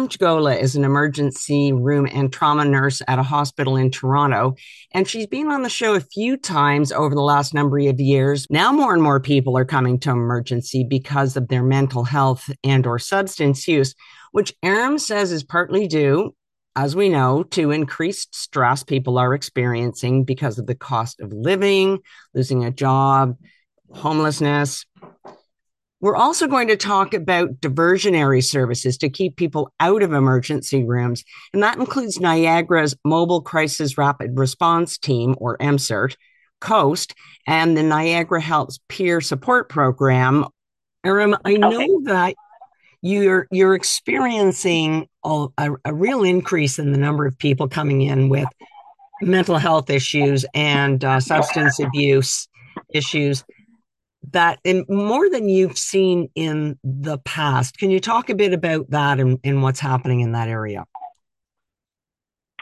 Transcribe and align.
Eram 0.00 0.08
Chhogala 0.08 0.58
is 0.58 0.76
an 0.76 0.84
emergency 0.84 1.74
room 1.74 2.08
and 2.10 2.32
trauma 2.32 2.64
nurse 2.64 3.02
at 3.06 3.18
a 3.18 3.22
hospital 3.22 3.76
in 3.76 3.90
Toronto, 3.90 4.54
and 4.92 5.06
she's 5.06 5.26
been 5.26 5.48
on 5.48 5.60
the 5.60 5.68
show 5.68 5.94
a 5.94 6.00
few 6.00 6.38
times 6.38 6.90
over 6.90 7.14
the 7.14 7.20
last 7.20 7.52
number 7.52 7.78
of 7.80 8.00
years. 8.00 8.46
Now 8.48 8.72
more 8.72 8.94
and 8.94 9.02
more 9.02 9.20
people 9.20 9.58
are 9.58 9.66
coming 9.66 9.98
to 10.00 10.10
emergency 10.10 10.84
because 10.88 11.36
of 11.36 11.48
their 11.48 11.62
mental 11.62 12.02
health 12.02 12.48
and 12.64 12.86
or 12.86 12.98
substance 12.98 13.68
use, 13.68 13.94
which 14.32 14.54
Aram 14.62 14.98
says 14.98 15.32
is 15.32 15.44
partly 15.44 15.86
due, 15.86 16.34
as 16.74 16.96
we 16.96 17.10
know, 17.10 17.42
to 17.50 17.70
increased 17.70 18.34
stress 18.34 18.82
people 18.82 19.18
are 19.18 19.34
experiencing 19.34 20.24
because 20.24 20.58
of 20.58 20.66
the 20.66 20.74
cost 20.74 21.20
of 21.20 21.30
living, 21.30 21.98
losing 22.32 22.64
a 22.64 22.70
job, 22.70 23.36
homelessness, 23.92 24.86
we're 26.00 26.16
also 26.16 26.46
going 26.46 26.68
to 26.68 26.76
talk 26.76 27.12
about 27.12 27.60
diversionary 27.60 28.42
services 28.42 28.96
to 28.98 29.10
keep 29.10 29.36
people 29.36 29.72
out 29.80 30.02
of 30.02 30.12
emergency 30.12 30.84
rooms, 30.84 31.24
and 31.52 31.62
that 31.62 31.78
includes 31.78 32.18
Niagara's 32.18 32.96
Mobile 33.04 33.42
Crisis 33.42 33.98
Rapid 33.98 34.38
Response 34.38 34.96
Team, 34.96 35.34
or 35.38 35.58
MCERT, 35.58 36.16
COAST, 36.60 37.14
and 37.46 37.76
the 37.76 37.82
Niagara 37.82 38.40
Health 38.40 38.76
Peer 38.88 39.20
Support 39.20 39.68
Program. 39.68 40.46
Eram, 41.04 41.36
I 41.44 41.54
know 41.54 41.72
okay. 41.72 41.88
that 42.04 42.34
you're 43.02 43.46
you're 43.50 43.74
experiencing 43.74 45.08
a, 45.24 45.48
a, 45.84 45.94
real 45.94 46.22
increase 46.22 46.78
in 46.78 46.92
the 46.92 46.98
number 46.98 47.24
of 47.24 47.38
people 47.38 47.66
coming 47.66 48.02
in 48.02 48.28
with 48.28 48.48
mental 49.22 49.56
health 49.56 49.88
issues 49.90 50.44
and 50.54 51.04
uh, 51.04 51.18
substance 51.20 51.80
abuse 51.80 52.48
issues 52.92 53.44
that 54.32 54.58
in 54.64 54.84
more 54.88 55.28
than 55.30 55.48
you've 55.48 55.78
seen 55.78 56.28
in 56.34 56.78
the 56.84 57.18
past. 57.18 57.78
Can 57.78 57.90
you 57.90 58.00
talk 58.00 58.30
a 58.30 58.34
bit 58.34 58.52
about 58.52 58.90
that 58.90 59.18
and, 59.18 59.38
and 59.44 59.62
what's 59.62 59.80
happening 59.80 60.20
in 60.20 60.32
that 60.32 60.48
area? 60.48 60.84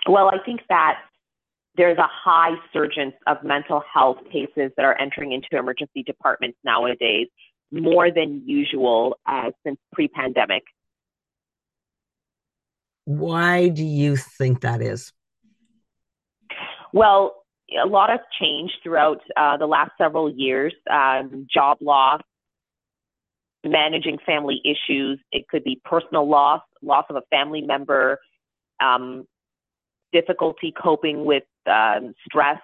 Well, 0.08 0.28
I 0.28 0.38
think 0.44 0.60
that 0.68 1.00
there's 1.76 1.98
a 1.98 2.08
high 2.08 2.56
surgence 2.72 3.14
of 3.26 3.42
mental 3.42 3.82
health 3.92 4.18
cases 4.32 4.72
that 4.76 4.84
are 4.84 4.98
entering 4.98 5.32
into 5.32 5.48
emergency 5.52 6.02
departments 6.02 6.58
nowadays, 6.64 7.28
more 7.70 8.10
than 8.10 8.42
usual 8.46 9.18
uh, 9.26 9.50
since 9.64 9.78
pre 9.92 10.08
pandemic. 10.08 10.62
Why 13.04 13.68
do 13.68 13.84
you 13.84 14.16
think 14.16 14.62
that 14.62 14.82
is? 14.82 15.12
Well, 16.92 17.37
a 17.82 17.86
lot 17.86 18.10
has 18.10 18.20
changed 18.40 18.74
throughout 18.82 19.20
uh, 19.36 19.56
the 19.56 19.66
last 19.66 19.90
several 19.98 20.30
years. 20.30 20.74
Um, 20.90 21.46
job 21.52 21.78
loss, 21.80 22.22
managing 23.64 24.18
family 24.24 24.60
issues. 24.64 25.20
It 25.32 25.48
could 25.48 25.64
be 25.64 25.80
personal 25.84 26.28
loss, 26.28 26.62
loss 26.82 27.04
of 27.10 27.16
a 27.16 27.22
family 27.30 27.60
member, 27.60 28.18
um, 28.82 29.26
difficulty 30.12 30.72
coping 30.80 31.24
with 31.24 31.44
um, 31.66 32.14
stress. 32.26 32.60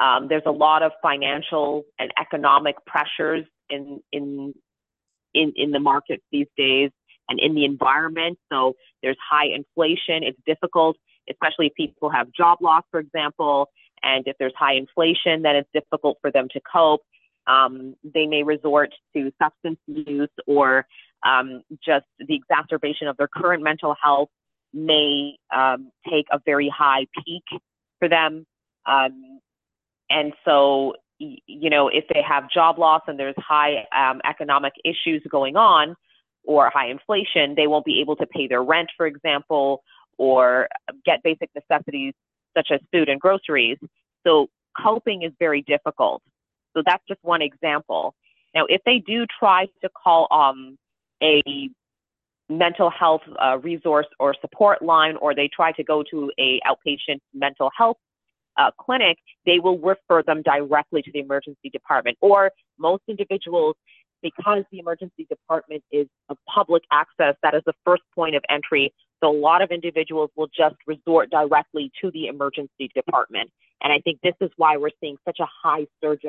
Um, 0.00 0.26
there's 0.28 0.42
a 0.46 0.52
lot 0.52 0.82
of 0.82 0.92
financial 1.02 1.84
and 1.98 2.10
economic 2.20 2.76
pressures 2.86 3.44
in 3.70 4.00
in 4.12 4.54
in 5.34 5.52
in 5.56 5.70
the 5.70 5.80
markets 5.80 6.22
these 6.32 6.48
days 6.56 6.90
and 7.28 7.38
in 7.38 7.54
the 7.54 7.64
environment. 7.64 8.38
So 8.52 8.74
there's 9.02 9.16
high 9.30 9.46
inflation. 9.46 10.22
It's 10.22 10.38
difficult, 10.46 10.96
especially 11.30 11.66
if 11.66 11.74
people 11.74 12.10
have 12.10 12.32
job 12.32 12.58
loss, 12.60 12.82
for 12.90 13.00
example. 13.00 13.68
And 14.04 14.28
if 14.28 14.36
there's 14.38 14.52
high 14.56 14.74
inflation, 14.74 15.42
then 15.42 15.56
it's 15.56 15.68
difficult 15.72 16.18
for 16.20 16.30
them 16.30 16.48
to 16.52 16.60
cope. 16.60 17.00
Um, 17.46 17.96
they 18.02 18.26
may 18.26 18.42
resort 18.42 18.90
to 19.16 19.32
substance 19.42 19.78
use 19.86 20.30
or 20.46 20.86
um, 21.26 21.62
just 21.84 22.06
the 22.18 22.34
exacerbation 22.34 23.08
of 23.08 23.16
their 23.16 23.28
current 23.28 23.62
mental 23.62 23.94
health 24.00 24.28
may 24.72 25.36
um, 25.54 25.90
take 26.10 26.26
a 26.30 26.38
very 26.44 26.68
high 26.68 27.06
peak 27.24 27.44
for 27.98 28.08
them. 28.08 28.44
Um, 28.86 29.40
and 30.10 30.32
so, 30.44 30.94
you 31.18 31.70
know, 31.70 31.88
if 31.88 32.04
they 32.12 32.20
have 32.26 32.50
job 32.50 32.78
loss 32.78 33.02
and 33.06 33.18
there's 33.18 33.34
high 33.38 33.86
um, 33.96 34.20
economic 34.28 34.72
issues 34.84 35.22
going 35.30 35.56
on 35.56 35.94
or 36.44 36.70
high 36.70 36.88
inflation, 36.90 37.54
they 37.56 37.66
won't 37.66 37.86
be 37.86 38.00
able 38.00 38.16
to 38.16 38.26
pay 38.26 38.46
their 38.46 38.62
rent, 38.62 38.90
for 38.96 39.06
example, 39.06 39.82
or 40.18 40.68
get 41.06 41.22
basic 41.22 41.48
necessities 41.54 42.12
such 42.56 42.68
as 42.70 42.80
food 42.92 43.08
and 43.08 43.20
groceries. 43.20 43.78
So 44.26 44.48
coping 44.80 45.22
is 45.22 45.32
very 45.38 45.62
difficult. 45.62 46.22
So 46.76 46.82
that's 46.84 47.02
just 47.06 47.20
one 47.22 47.42
example. 47.42 48.14
Now, 48.54 48.66
if 48.68 48.82
they 48.84 48.98
do 48.98 49.26
try 49.38 49.66
to 49.82 49.88
call 49.88 50.28
um, 50.30 50.76
a 51.22 51.42
mental 52.48 52.90
health 52.90 53.22
uh, 53.42 53.58
resource 53.58 54.06
or 54.18 54.34
support 54.40 54.82
line, 54.82 55.16
or 55.16 55.34
they 55.34 55.48
try 55.48 55.72
to 55.72 55.82
go 55.82 56.02
to 56.10 56.30
a 56.38 56.60
outpatient 56.66 57.18
mental 57.32 57.70
health 57.76 57.96
uh, 58.56 58.70
clinic, 58.78 59.18
they 59.46 59.58
will 59.58 59.78
refer 59.78 60.22
them 60.22 60.42
directly 60.42 61.02
to 61.02 61.10
the 61.12 61.20
emergency 61.20 61.70
department. 61.72 62.16
Or 62.20 62.50
most 62.78 63.02
individuals, 63.08 63.76
because 64.22 64.64
the 64.70 64.78
emergency 64.78 65.26
department 65.28 65.82
is 65.90 66.06
a 66.28 66.36
public 66.48 66.82
access, 66.92 67.34
that 67.42 67.54
is 67.54 67.62
the 67.66 67.74
first 67.84 68.02
point 68.14 68.36
of 68.36 68.42
entry 68.48 68.92
so 69.24 69.30
a 69.30 69.38
lot 69.38 69.62
of 69.62 69.70
individuals 69.70 70.30
will 70.36 70.48
just 70.48 70.76
resort 70.86 71.30
directly 71.30 71.90
to 72.02 72.10
the 72.10 72.26
emergency 72.26 72.90
department. 72.94 73.50
And 73.82 73.92
I 73.92 74.00
think 74.00 74.20
this 74.22 74.34
is 74.40 74.50
why 74.56 74.76
we're 74.76 74.90
seeing 75.00 75.16
such 75.24 75.38
a 75.40 75.46
high 75.62 75.86
surge. 76.02 76.22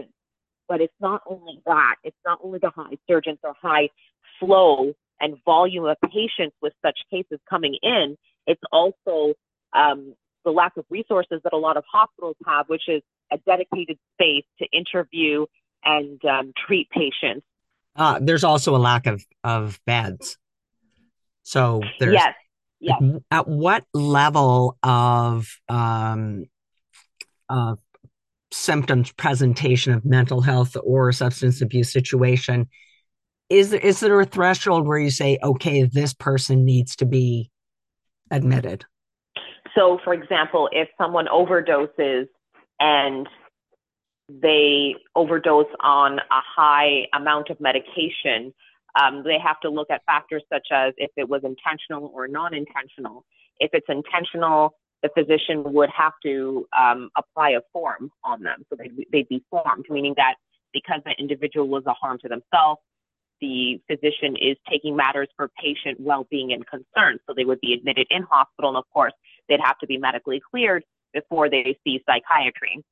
But 0.69 0.81
it's 0.81 0.93
not 1.01 1.21
only 1.27 1.61
that, 1.65 1.95
it's 2.03 2.17
not 2.25 2.39
only 2.41 2.59
the 2.59 2.71
high 2.73 2.97
surge 3.07 3.25
or 3.43 3.53
high 3.61 3.89
flow 4.39 4.93
and 5.19 5.35
volume 5.43 5.85
of 5.85 5.97
patients 6.03 6.55
with 6.61 6.73
such 6.81 6.97
cases 7.11 7.39
coming 7.49 7.75
in, 7.83 8.17
it's 8.47 8.61
also 8.71 9.33
um, 9.73 10.15
the 10.45 10.51
lack 10.51 10.77
of 10.77 10.85
resources 10.89 11.41
that 11.43 11.53
a 11.53 11.57
lot 11.57 11.75
of 11.75 11.83
hospitals 11.91 12.37
have, 12.47 12.69
which 12.69 12.87
is 12.87 13.01
a 13.31 13.37
dedicated 13.45 13.97
space 14.13 14.45
to 14.59 14.65
interview 14.71 15.45
and 15.83 16.23
um, 16.25 16.53
treat 16.65 16.89
patients. 16.89 17.45
Uh, 17.95 18.19
there's 18.21 18.43
also 18.43 18.75
a 18.75 18.79
lack 18.79 19.05
of, 19.05 19.25
of 19.43 19.79
beds. 19.85 20.37
So 21.43 21.81
there's 21.99 22.13
yes. 22.13 22.33
Yeah. 22.85 23.17
At 23.31 23.47
what 23.47 23.83
level 23.93 24.77
of 24.83 25.47
um, 25.67 26.45
of 27.49 27.79
symptoms 28.51 29.11
presentation 29.11 29.93
of 29.93 30.05
mental 30.05 30.41
health 30.41 30.77
or 30.83 31.11
substance 31.11 31.61
abuse 31.61 31.91
situation 31.91 32.69
is 33.49 33.71
there 33.71 33.79
is 33.79 33.99
there 33.99 34.19
a 34.19 34.25
threshold 34.25 34.87
where 34.87 34.99
you 34.99 35.09
say 35.09 35.37
okay 35.43 35.83
this 35.83 36.13
person 36.13 36.63
needs 36.63 36.95
to 36.95 37.05
be 37.05 37.51
admitted 38.31 38.85
so 39.75 39.99
for 40.03 40.13
example 40.13 40.69
if 40.71 40.87
someone 40.97 41.25
overdoses 41.27 42.27
and 42.79 43.27
they 44.29 44.95
overdose 45.15 45.65
on 45.81 46.19
a 46.19 46.41
high 46.55 47.07
amount 47.13 47.49
of 47.49 47.59
medication 47.59 48.53
um, 48.99 49.23
they 49.23 49.37
have 49.39 49.59
to 49.61 49.69
look 49.69 49.89
at 49.91 50.03
factors 50.05 50.43
such 50.51 50.67
as 50.71 50.93
if 50.97 51.11
it 51.17 51.27
was 51.27 51.41
intentional 51.43 52.11
or 52.13 52.27
non-intentional. 52.27 53.25
If 53.59 53.71
it's 53.73 53.87
intentional, 53.89 54.75
the 55.03 55.09
physician 55.09 55.73
would 55.73 55.89
have 55.89 56.13
to 56.23 56.65
um, 56.77 57.09
apply 57.17 57.51
a 57.51 57.61
form 57.73 58.11
on 58.23 58.41
them. 58.41 58.63
So 58.69 58.77
they'd, 58.77 59.05
they'd 59.11 59.29
be 59.29 59.43
formed, 59.49 59.85
meaning 59.89 60.13
that 60.17 60.35
because 60.73 61.01
the 61.05 61.11
individual 61.19 61.67
was 61.67 61.83
a 61.85 61.93
harm 61.93 62.17
to 62.21 62.29
themselves, 62.29 62.81
the 63.41 63.81
physician 63.87 64.35
is 64.39 64.57
taking 64.69 64.95
matters 64.95 65.27
for 65.35 65.49
patient 65.61 65.99
well-being 65.99 66.53
and 66.53 66.65
concern. 66.65 67.19
So 67.27 67.33
they 67.35 67.43
would 67.43 67.59
be 67.59 67.73
admitted 67.73 68.07
in 68.09 68.23
hospital, 68.23 68.69
and 68.69 68.77
of 68.77 68.85
course, 68.93 69.13
they'd 69.49 69.59
have 69.61 69.77
to 69.79 69.87
be 69.87 69.97
medically 69.97 70.41
cleared 70.51 70.83
before 71.13 71.49
they 71.49 71.77
see 71.83 72.01
psychiatry. 72.05 72.83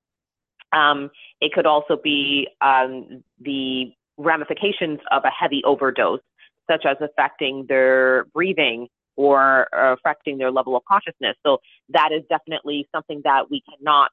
Um, 0.73 1.11
it 1.39 1.53
could 1.53 1.65
also 1.65 1.97
be 2.01 2.47
um, 2.61 3.23
the 3.39 3.93
ramifications 4.17 4.99
of 5.11 5.23
a 5.25 5.29
heavy 5.29 5.61
overdose, 5.65 6.21
such 6.69 6.85
as 6.85 6.97
affecting 7.01 7.65
their 7.67 8.25
breathing 8.33 8.87
or 9.15 9.67
affecting 9.73 10.37
their 10.37 10.51
level 10.51 10.75
of 10.75 10.83
consciousness. 10.85 11.35
So 11.45 11.59
that 11.89 12.09
is 12.11 12.23
definitely 12.29 12.87
something 12.93 13.21
that 13.23 13.49
we 13.51 13.61
cannot 13.61 14.11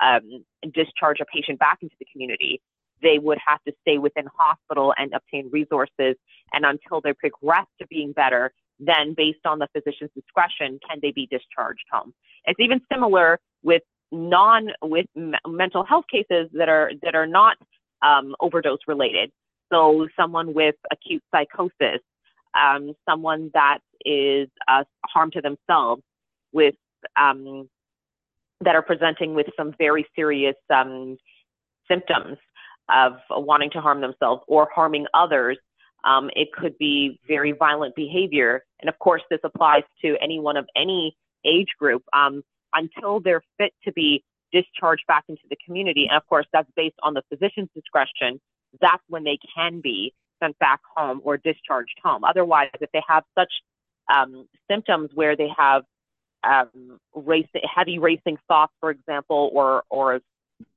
um, 0.00 0.44
discharge 0.72 1.20
a 1.20 1.24
patient 1.24 1.58
back 1.58 1.78
into 1.82 1.94
the 1.98 2.06
community. 2.12 2.60
They 3.02 3.18
would 3.18 3.38
have 3.46 3.62
to 3.66 3.72
stay 3.82 3.98
within 3.98 4.26
hospital 4.36 4.94
and 4.96 5.12
obtain 5.14 5.50
resources. 5.50 6.16
And 6.52 6.64
until 6.64 7.00
they 7.00 7.12
progress 7.12 7.66
to 7.80 7.86
being 7.86 8.12
better, 8.12 8.52
then 8.78 9.14
based 9.16 9.44
on 9.44 9.58
the 9.58 9.68
physician's 9.72 10.10
discretion, 10.14 10.78
can 10.88 10.98
they 11.00 11.12
be 11.12 11.26
discharged 11.30 11.84
home? 11.90 12.12
It's 12.44 12.60
even 12.60 12.80
similar 12.92 13.38
with 13.62 13.82
non 14.10 14.68
with 14.82 15.06
m- 15.16 15.34
mental 15.46 15.84
health 15.84 16.04
cases 16.10 16.48
that 16.52 16.68
are 16.68 16.92
that 17.02 17.14
are 17.14 17.26
not 17.26 17.56
um, 18.04 18.34
overdose 18.40 18.80
related. 18.86 19.30
So 19.72 20.06
someone 20.16 20.54
with 20.54 20.76
acute 20.92 21.22
psychosis, 21.34 22.00
um, 22.54 22.92
someone 23.08 23.50
that 23.54 23.78
is 24.04 24.48
uh, 24.68 24.84
harm 25.06 25.30
to 25.32 25.40
themselves 25.40 26.02
with 26.52 26.74
um, 27.20 27.68
that 28.60 28.74
are 28.74 28.82
presenting 28.82 29.34
with 29.34 29.46
some 29.56 29.74
very 29.78 30.06
serious 30.14 30.56
um, 30.72 31.16
symptoms 31.88 32.38
of 32.88 33.14
wanting 33.30 33.70
to 33.70 33.80
harm 33.80 34.00
themselves 34.00 34.42
or 34.46 34.68
harming 34.74 35.06
others. 35.14 35.58
Um, 36.04 36.30
it 36.36 36.52
could 36.52 36.76
be 36.78 37.18
very 37.26 37.52
violent 37.52 37.94
behavior. 37.94 38.62
And 38.80 38.88
of 38.88 38.98
course, 38.98 39.22
this 39.30 39.40
applies 39.42 39.84
to 40.02 40.16
anyone 40.20 40.56
of 40.56 40.66
any 40.76 41.16
age 41.46 41.68
group 41.78 42.02
um, 42.12 42.42
until 42.74 43.20
they're 43.20 43.42
fit 43.58 43.72
to 43.84 43.92
be 43.92 44.22
discharged 44.54 45.04
back 45.08 45.24
into 45.28 45.42
the 45.50 45.56
community. 45.66 46.06
And 46.08 46.16
of 46.16 46.26
course, 46.28 46.46
that's 46.52 46.70
based 46.76 46.96
on 47.02 47.14
the 47.14 47.22
physician's 47.28 47.68
discretion. 47.74 48.40
That's 48.80 49.02
when 49.08 49.24
they 49.24 49.38
can 49.54 49.80
be 49.80 50.14
sent 50.42 50.58
back 50.58 50.80
home 50.96 51.20
or 51.24 51.36
discharged 51.36 51.98
home. 52.02 52.24
Otherwise, 52.24 52.70
if 52.80 52.90
they 52.92 53.02
have 53.06 53.24
such 53.36 53.52
um, 54.14 54.46
symptoms 54.70 55.10
where 55.14 55.36
they 55.36 55.48
have 55.56 55.82
um, 56.44 56.98
race, 57.14 57.48
heavy 57.64 57.98
racing 57.98 58.38
thoughts, 58.48 58.72
for 58.80 58.90
example, 58.90 59.50
or 59.52 59.82
or 59.90 60.20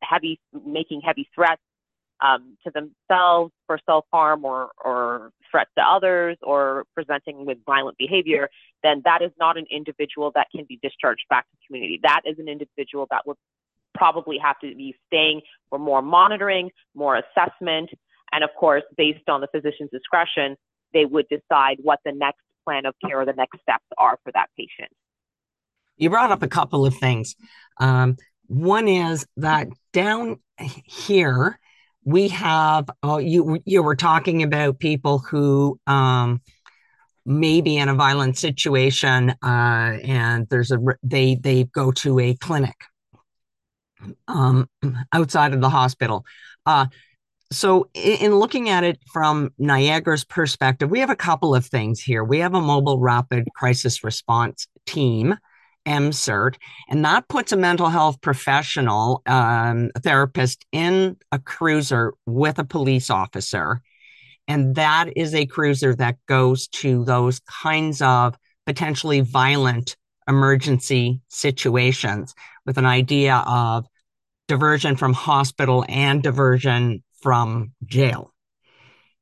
heavy 0.01 0.39
making 0.65 1.01
heavy 1.01 1.29
threats 1.35 1.61
um, 2.21 2.57
to 2.65 2.71
themselves 2.71 3.51
for 3.65 3.79
self 3.85 4.05
harm 4.11 4.45
or, 4.45 4.71
or 4.83 5.31
threats 5.51 5.69
to 5.77 5.83
others 5.83 6.37
or 6.41 6.85
presenting 6.95 7.45
with 7.45 7.57
violent 7.65 7.97
behavior, 7.97 8.49
then 8.83 9.01
that 9.05 9.21
is 9.21 9.31
not 9.39 9.57
an 9.57 9.65
individual 9.69 10.31
that 10.35 10.47
can 10.55 10.65
be 10.67 10.79
discharged 10.81 11.25
back 11.29 11.45
to 11.45 11.57
the 11.59 11.67
community. 11.67 11.99
That 12.03 12.21
is 12.25 12.39
an 12.39 12.47
individual 12.47 13.07
that 13.11 13.25
would 13.25 13.37
probably 13.97 14.37
have 14.37 14.59
to 14.59 14.73
be 14.75 14.95
staying 15.07 15.41
for 15.69 15.79
more 15.79 16.01
monitoring, 16.01 16.71
more 16.95 17.17
assessment, 17.17 17.89
and 18.31 18.43
of 18.43 18.49
course, 18.59 18.83
based 18.97 19.27
on 19.29 19.41
the 19.41 19.47
physician's 19.47 19.89
discretion, 19.91 20.55
they 20.93 21.05
would 21.05 21.25
decide 21.29 21.77
what 21.81 21.99
the 22.05 22.11
next 22.11 22.41
plan 22.65 22.85
of 22.85 22.95
care 23.05 23.21
or 23.21 23.25
the 23.25 23.33
next 23.33 23.61
steps 23.61 23.85
are 23.97 24.17
for 24.23 24.31
that 24.33 24.47
patient. 24.57 24.91
You 25.97 26.09
brought 26.09 26.31
up 26.31 26.43
a 26.43 26.47
couple 26.47 26.85
of 26.85 26.93
things. 26.95 27.35
Um, 27.79 28.17
one 28.47 28.87
is 28.87 29.25
that 29.37 29.67
down 29.93 30.39
here, 30.57 31.59
we 32.03 32.29
have 32.29 32.89
oh, 33.03 33.17
you 33.17 33.59
you 33.65 33.83
were 33.83 33.95
talking 33.95 34.43
about 34.43 34.79
people 34.79 35.19
who 35.19 35.79
um, 35.87 36.41
may 37.25 37.59
be 37.59 37.77
in 37.77 37.89
a 37.89 37.95
violent 37.95 38.37
situation 38.37 39.31
uh, 39.43 39.97
and 40.03 40.47
there's 40.49 40.71
a 40.71 40.79
they 41.03 41.35
they 41.35 41.65
go 41.65 41.91
to 41.91 42.19
a 42.19 42.33
clinic 42.35 42.75
um, 44.27 44.69
outside 45.13 45.53
of 45.53 45.61
the 45.61 45.69
hospital. 45.69 46.25
Uh, 46.65 46.87
so 47.51 47.89
in, 47.93 48.17
in 48.17 48.35
looking 48.35 48.69
at 48.69 48.83
it 48.83 48.99
from 49.11 49.51
Niagara's 49.57 50.25
perspective, 50.25 50.89
we 50.89 50.99
have 50.99 51.09
a 51.09 51.15
couple 51.15 51.55
of 51.55 51.65
things 51.65 52.01
here. 52.01 52.23
We 52.23 52.39
have 52.39 52.53
a 52.53 52.61
mobile 52.61 52.99
rapid 52.99 53.47
crisis 53.55 54.03
response 54.03 54.67
team 54.85 55.35
MCERT, 55.85 56.55
and 56.89 57.05
that 57.05 57.29
puts 57.29 57.53
a 57.53 57.57
mental 57.57 57.87
health 57.87 58.19
professional, 58.19 59.21
um, 59.25 59.89
therapist, 60.03 60.65
in 60.73 61.15
a 61.31 61.39
cruiser 61.39 62.13
with 62.25 62.59
a 62.59 62.65
police 62.65 63.09
officer. 63.09 63.81
And 64.49 64.75
that 64.75 65.15
is 65.15 65.33
a 65.33 65.45
cruiser 65.45 65.95
that 65.95 66.17
goes 66.27 66.67
to 66.67 67.05
those 67.05 67.39
kinds 67.39 68.01
of 68.01 68.35
potentially 68.65 69.21
violent 69.21 69.95
emergency 70.27 71.21
situations 71.29 72.35
with 72.65 72.77
an 72.77 72.85
idea 72.85 73.43
of 73.47 73.85
diversion 74.47 74.95
from 74.95 75.13
hospital 75.13 75.85
and 75.87 76.23
diversion 76.23 77.03
from 77.21 77.73
jail. 77.85 78.33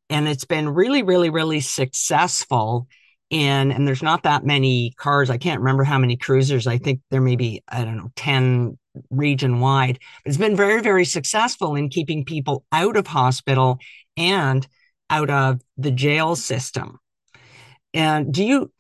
And 0.10 0.28
it's 0.28 0.46
been 0.46 0.69
really, 0.69 1.04
really, 1.04 1.30
really 1.30 1.62
successful 1.62 2.88
in, 3.30 3.72
and 3.72 3.88
there's 3.88 4.04
not 4.04 4.24
that 4.24 4.46
many 4.46 4.94
cars. 4.98 5.30
I 5.30 5.38
can't 5.38 5.60
remember 5.60 5.84
how 5.84 5.98
many 5.98 6.16
cruisers. 6.16 6.68
I 6.68 6.78
think 6.78 7.02
there 7.10 7.22
may 7.22 7.36
be, 7.36 7.63
I 7.68 7.84
don't 7.84 7.98
know, 7.98 8.12
10 8.16 8.78
region 9.10 9.60
wide. 9.60 10.00
It's 10.25 10.38
been 10.38 10.56
very, 10.56 10.81
very 10.81 11.06
successful 11.06 11.75
in 11.75 11.90
keeping 11.90 12.24
people 12.24 12.66
out 12.72 12.98
of 12.98 13.08
hospital 13.08 13.80
and 14.16 14.66
out 15.10 15.30
of 15.30 15.62
the 15.78 15.92
jail 15.92 16.36
system. 16.36 17.00
And 17.94 18.34
do 18.34 18.44
you 18.44 18.72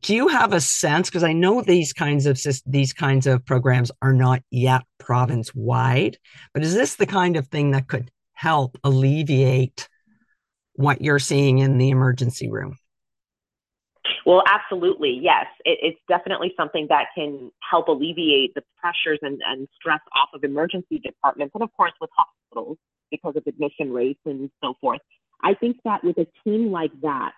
do 0.00 0.14
you 0.14 0.28
have 0.28 0.52
a 0.52 0.60
sense 0.60 1.08
because 1.08 1.24
I 1.24 1.32
know 1.32 1.62
these 1.62 1.92
kinds 1.92 2.26
of 2.26 2.40
these 2.66 2.92
kinds 2.92 3.26
of 3.26 3.44
programs 3.44 3.90
are 4.00 4.12
not 4.12 4.42
yet 4.50 4.82
province 4.98 5.54
wide, 5.54 6.18
but 6.54 6.62
is 6.62 6.74
this 6.74 6.96
the 6.96 7.06
kind 7.06 7.36
of 7.36 7.48
thing 7.48 7.72
that 7.72 7.88
could 7.88 8.10
help 8.32 8.78
alleviate 8.84 9.88
what 10.74 11.02
you're 11.02 11.18
seeing 11.18 11.58
in 11.58 11.78
the 11.78 11.90
emergency 11.90 12.50
room? 12.50 12.78
Well, 14.24 14.42
absolutely, 14.46 15.18
yes. 15.20 15.46
It, 15.64 15.78
it's 15.82 16.00
definitely 16.08 16.52
something 16.56 16.86
that 16.88 17.06
can 17.14 17.50
help 17.68 17.88
alleviate 17.88 18.54
the 18.54 18.62
pressures 18.80 19.18
and, 19.22 19.40
and 19.46 19.68
stress 19.76 20.00
off 20.14 20.28
of 20.34 20.44
emergency 20.44 20.98
departments 20.98 21.52
and, 21.54 21.62
of 21.62 21.70
course, 21.76 21.92
with 22.00 22.10
hospitals 22.16 22.78
because 23.10 23.34
of 23.36 23.44
admission 23.46 23.92
rates 23.92 24.20
and 24.24 24.50
so 24.62 24.74
forth. 24.80 25.00
I 25.42 25.54
think 25.54 25.76
that 25.84 26.04
with 26.04 26.18
a 26.18 26.26
team 26.44 26.70
like 26.70 26.92
that, 27.02 27.32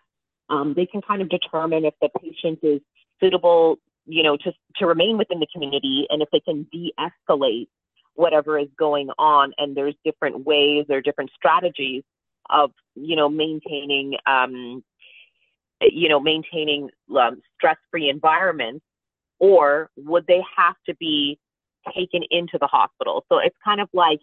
um, 0.48 0.74
they 0.74 0.86
can 0.86 1.02
kind 1.02 1.22
of 1.22 1.28
determine 1.28 1.84
if 1.84 1.94
the 2.00 2.08
patient 2.20 2.58
is 2.62 2.80
suitable, 3.20 3.76
you 4.06 4.22
know, 4.22 4.36
to, 4.36 4.52
to 4.76 4.86
remain 4.86 5.18
within 5.18 5.40
the 5.40 5.46
community 5.52 6.06
and 6.10 6.22
if 6.22 6.28
they 6.32 6.40
can 6.40 6.66
de-escalate 6.72 7.68
whatever 8.14 8.58
is 8.58 8.68
going 8.78 9.10
on. 9.18 9.52
And 9.58 9.76
there's 9.76 9.94
different 10.04 10.44
ways 10.44 10.86
or 10.88 11.00
different 11.00 11.30
strategies 11.34 12.02
of, 12.50 12.70
you 12.94 13.16
know, 13.16 13.28
maintaining 13.28 14.16
um, 14.26 14.84
you 15.80 16.08
know, 16.08 16.20
maintaining 16.20 16.90
um, 17.18 17.42
stress-free 17.56 18.08
environments, 18.08 18.84
or 19.38 19.90
would 19.96 20.26
they 20.26 20.40
have 20.56 20.76
to 20.86 20.94
be 20.96 21.38
taken 21.94 22.22
into 22.30 22.58
the 22.58 22.66
hospital? 22.66 23.24
So 23.28 23.38
it's 23.38 23.56
kind 23.64 23.80
of 23.80 23.88
like 23.92 24.20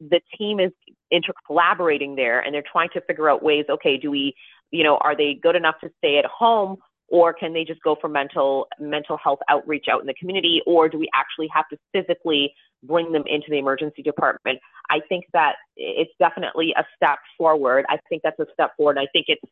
the 0.00 0.20
team 0.38 0.60
is 0.60 0.72
intercollaborating 1.12 2.16
there, 2.16 2.40
and 2.40 2.54
they're 2.54 2.62
trying 2.70 2.90
to 2.90 3.00
figure 3.00 3.28
out 3.28 3.42
ways. 3.42 3.64
Okay, 3.68 3.96
do 3.96 4.10
we, 4.10 4.34
you 4.70 4.84
know, 4.84 4.96
are 4.98 5.16
they 5.16 5.34
good 5.34 5.56
enough 5.56 5.76
to 5.82 5.90
stay 5.98 6.18
at 6.18 6.24
home, 6.26 6.76
or 7.08 7.32
can 7.32 7.52
they 7.52 7.64
just 7.64 7.82
go 7.82 7.96
for 8.00 8.08
mental 8.08 8.68
mental 8.78 9.16
health 9.16 9.40
outreach 9.48 9.86
out 9.90 10.00
in 10.00 10.06
the 10.06 10.14
community, 10.14 10.62
or 10.66 10.88
do 10.88 10.98
we 10.98 11.08
actually 11.14 11.48
have 11.52 11.68
to 11.68 11.76
physically 11.92 12.52
bring 12.82 13.12
them 13.12 13.24
into 13.26 13.46
the 13.50 13.58
emergency 13.58 14.02
department? 14.02 14.58
I 14.88 15.00
think 15.08 15.24
that 15.32 15.56
it's 15.76 16.12
definitely 16.18 16.74
a 16.76 16.84
step 16.96 17.18
forward. 17.36 17.84
I 17.88 17.98
think 18.08 18.22
that's 18.22 18.38
a 18.38 18.46
step 18.52 18.76
forward. 18.76 18.98
I 18.98 19.06
think 19.12 19.26
it's 19.28 19.42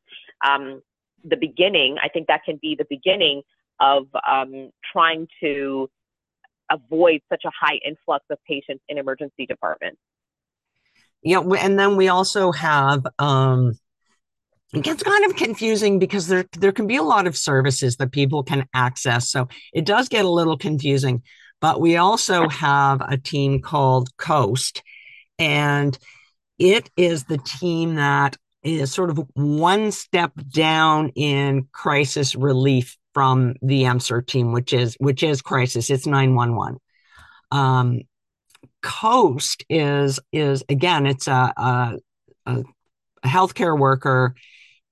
um, 0.46 0.82
the 1.24 1.36
beginning. 1.36 1.96
I 2.02 2.08
think 2.08 2.28
that 2.28 2.44
can 2.44 2.58
be 2.60 2.76
the 2.76 2.86
beginning 2.88 3.42
of 3.80 4.06
um, 4.28 4.70
trying 4.92 5.28
to 5.40 5.88
avoid 6.70 7.20
such 7.28 7.42
a 7.44 7.50
high 7.58 7.78
influx 7.84 8.24
of 8.30 8.38
patients 8.46 8.82
in 8.88 8.98
emergency 8.98 9.46
departments. 9.46 10.00
Yeah, 11.22 11.40
and 11.40 11.78
then 11.78 11.96
we 11.96 12.08
also 12.08 12.52
have 12.52 13.06
um, 13.18 13.78
it 14.74 14.82
gets 14.82 15.02
kind 15.02 15.24
of 15.24 15.36
confusing 15.36 15.98
because 15.98 16.26
there 16.26 16.44
there 16.58 16.72
can 16.72 16.86
be 16.86 16.96
a 16.96 17.02
lot 17.02 17.26
of 17.26 17.36
services 17.36 17.96
that 17.96 18.12
people 18.12 18.42
can 18.42 18.66
access, 18.74 19.30
so 19.30 19.48
it 19.72 19.86
does 19.86 20.08
get 20.08 20.24
a 20.24 20.30
little 20.30 20.58
confusing. 20.58 21.22
But 21.60 21.80
we 21.80 21.96
also 21.96 22.48
have 22.48 23.00
a 23.00 23.16
team 23.16 23.60
called 23.60 24.16
Coast, 24.16 24.82
and 25.38 25.98
it 26.58 26.90
is 26.96 27.24
the 27.24 27.38
team 27.38 27.96
that 27.96 28.36
is 28.62 28.92
sort 28.92 29.10
of 29.10 29.20
one 29.34 29.90
step 29.92 30.32
down 30.52 31.10
in 31.14 31.68
crisis 31.72 32.34
relief 32.34 32.96
from 33.14 33.54
the 33.62 33.84
MCERT 33.84 34.26
team, 34.26 34.52
which 34.52 34.72
is 34.72 34.96
which 35.00 35.22
is 35.22 35.42
crisis. 35.42 35.90
It's 35.90 36.06
nine 36.06 36.34
one 36.34 36.54
one. 36.54 36.76
Um, 37.50 38.02
Coast 38.82 39.64
is 39.68 40.20
is 40.32 40.62
again, 40.68 41.06
it's 41.06 41.26
a, 41.26 41.52
a, 41.56 41.98
a 42.46 42.64
healthcare 43.24 43.78
worker, 43.78 44.34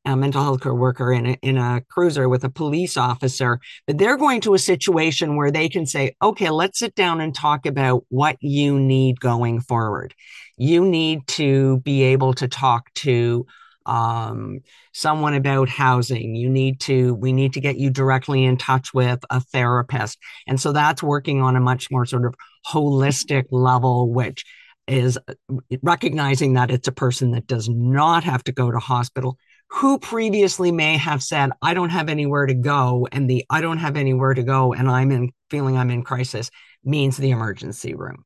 a 0.06 0.16
mental 0.16 0.42
health 0.42 0.60
care 0.60 0.75
worker 0.75 1.12
in 1.12 1.26
a, 1.26 1.32
in 1.42 1.58
a 1.58 1.82
cruiser 1.90 2.28
with 2.28 2.44
a 2.44 2.48
police 2.48 2.96
officer. 2.96 3.60
But 3.86 3.98
they're 3.98 4.16
going 4.16 4.40
to 4.42 4.54
a 4.54 4.58
situation 4.58 5.36
where 5.36 5.50
they 5.50 5.68
can 5.68 5.84
say, 5.84 6.14
okay, 6.22 6.50
let's 6.50 6.78
sit 6.78 6.94
down 6.94 7.20
and 7.20 7.34
talk 7.34 7.66
about 7.66 8.04
what 8.08 8.36
you 8.40 8.78
need 8.78 9.20
going 9.20 9.60
forward. 9.60 10.14
You 10.56 10.84
need 10.84 11.26
to 11.28 11.80
be 11.80 12.02
able 12.02 12.34
to 12.34 12.48
talk 12.48 12.92
to 12.94 13.46
um, 13.84 14.60
someone 14.92 15.34
about 15.34 15.68
housing. 15.68 16.34
You 16.34 16.48
need 16.48 16.80
to, 16.80 17.14
we 17.14 17.32
need 17.32 17.52
to 17.54 17.60
get 17.60 17.76
you 17.76 17.90
directly 17.90 18.44
in 18.44 18.56
touch 18.56 18.94
with 18.94 19.20
a 19.30 19.40
therapist. 19.40 20.18
And 20.46 20.60
so 20.60 20.72
that's 20.72 21.02
working 21.02 21.40
on 21.40 21.56
a 21.56 21.60
much 21.60 21.90
more 21.90 22.06
sort 22.06 22.25
of 22.25 22.34
holistic 22.66 23.44
level, 23.50 24.12
which 24.12 24.44
is 24.88 25.18
uh, 25.28 25.34
recognizing 25.82 26.54
that 26.54 26.70
it's 26.70 26.88
a 26.88 26.92
person 26.92 27.32
that 27.32 27.46
does 27.46 27.68
not 27.68 28.25
have 28.25 28.42
to 28.44 28.52
go 28.52 28.70
to 28.70 28.78
hospital 28.78 29.36
who 29.68 29.99
previously 29.99 30.73
may 30.73 30.96
have 30.96 31.23
said 31.23 31.50
i 31.62 31.75
don't 31.75 31.90
have 31.90 32.08
anywhere 32.08 32.46
to 32.46 32.54
go 32.54 33.06
and 33.12 33.28
the 33.28 33.44
i 33.50 33.61
don't 33.61 33.78
have 33.78 33.96
anywhere 33.96 34.35
to 34.35 34.42
go 34.42 34.73
and 34.73 34.88
i'm 34.90 35.11
in 35.11 35.32
feeling 35.50 35.76
i'm 35.76 35.90
in 35.90 36.02
crisis 36.02 36.50
means 36.85 37.16
the 37.16 37.30
emergency 37.30 37.94
room 37.94 38.25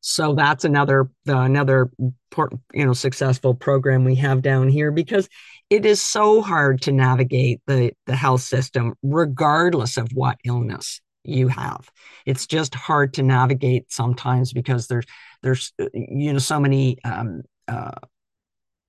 so 0.00 0.34
that's 0.34 0.64
another 0.64 1.10
uh, 1.28 1.40
another 1.40 1.90
you 2.00 2.84
know 2.84 2.92
successful 2.92 3.54
program 3.54 4.04
we 4.04 4.14
have 4.14 4.42
down 4.42 4.68
here 4.68 4.92
because 4.92 5.28
it 5.68 5.84
is 5.84 6.00
so 6.00 6.42
hard 6.42 6.80
to 6.82 6.92
navigate 6.92 7.60
the 7.66 7.92
the 8.06 8.14
health 8.14 8.42
system 8.42 8.94
regardless 9.02 9.96
of 9.96 10.08
what 10.12 10.38
illness 10.44 11.00
you 11.26 11.48
have. 11.48 11.90
It's 12.24 12.46
just 12.46 12.74
hard 12.74 13.14
to 13.14 13.22
navigate 13.22 13.92
sometimes 13.92 14.52
because 14.52 14.86
there's 14.86 15.06
there's 15.42 15.72
you 15.92 16.32
know 16.32 16.38
so 16.38 16.60
many 16.60 16.98
um, 17.04 17.42
uh, 17.68 17.92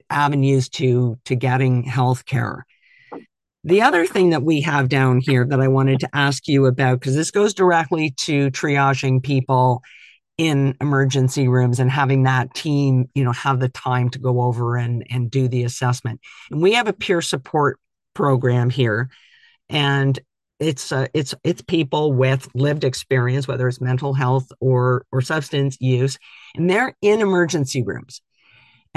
avenues 0.09 0.69
to 0.69 1.17
to 1.25 1.35
getting 1.35 1.83
health 1.83 2.25
care. 2.25 2.65
The 3.63 3.81
other 3.81 4.05
thing 4.05 4.29
that 4.29 4.43
we 4.43 4.61
have 4.61 4.87
down 4.87 5.19
here 5.19 5.45
that 5.45 5.59
I 5.59 5.67
wanted 5.67 5.99
to 5.99 6.09
ask 6.13 6.47
you 6.47 6.65
about, 6.67 6.99
because 6.99 7.15
this 7.15 7.31
goes 7.31 7.53
directly 7.53 8.11
to 8.11 8.49
triaging 8.51 9.21
people 9.21 9.81
in 10.37 10.75
emergency 10.79 11.47
rooms 11.47 11.79
and 11.79 11.91
having 11.91 12.23
that 12.23 12.53
team, 12.53 13.09
you 13.13 13.23
know, 13.23 13.33
have 13.33 13.59
the 13.59 13.69
time 13.69 14.09
to 14.11 14.19
go 14.19 14.41
over 14.41 14.77
and, 14.77 15.05
and 15.09 15.31
do 15.31 15.47
the 15.47 15.63
assessment. 15.63 16.21
And 16.51 16.61
we 16.61 16.73
have 16.73 16.87
a 16.87 16.93
peer 16.93 17.21
support 17.21 17.79
program 18.13 18.69
here. 18.69 19.09
And 19.69 20.17
it's 20.59 20.91
uh, 20.91 21.07
it's 21.13 21.35
it's 21.43 21.61
people 21.61 22.13
with 22.13 22.47
lived 22.55 22.83
experience, 22.83 23.47
whether 23.47 23.67
it's 23.67 23.81
mental 23.81 24.13
health 24.13 24.51
or 24.59 25.05
or 25.11 25.21
substance 25.21 25.77
use, 25.79 26.17
and 26.55 26.69
they're 26.69 26.95
in 27.01 27.21
emergency 27.21 27.83
rooms, 27.83 28.21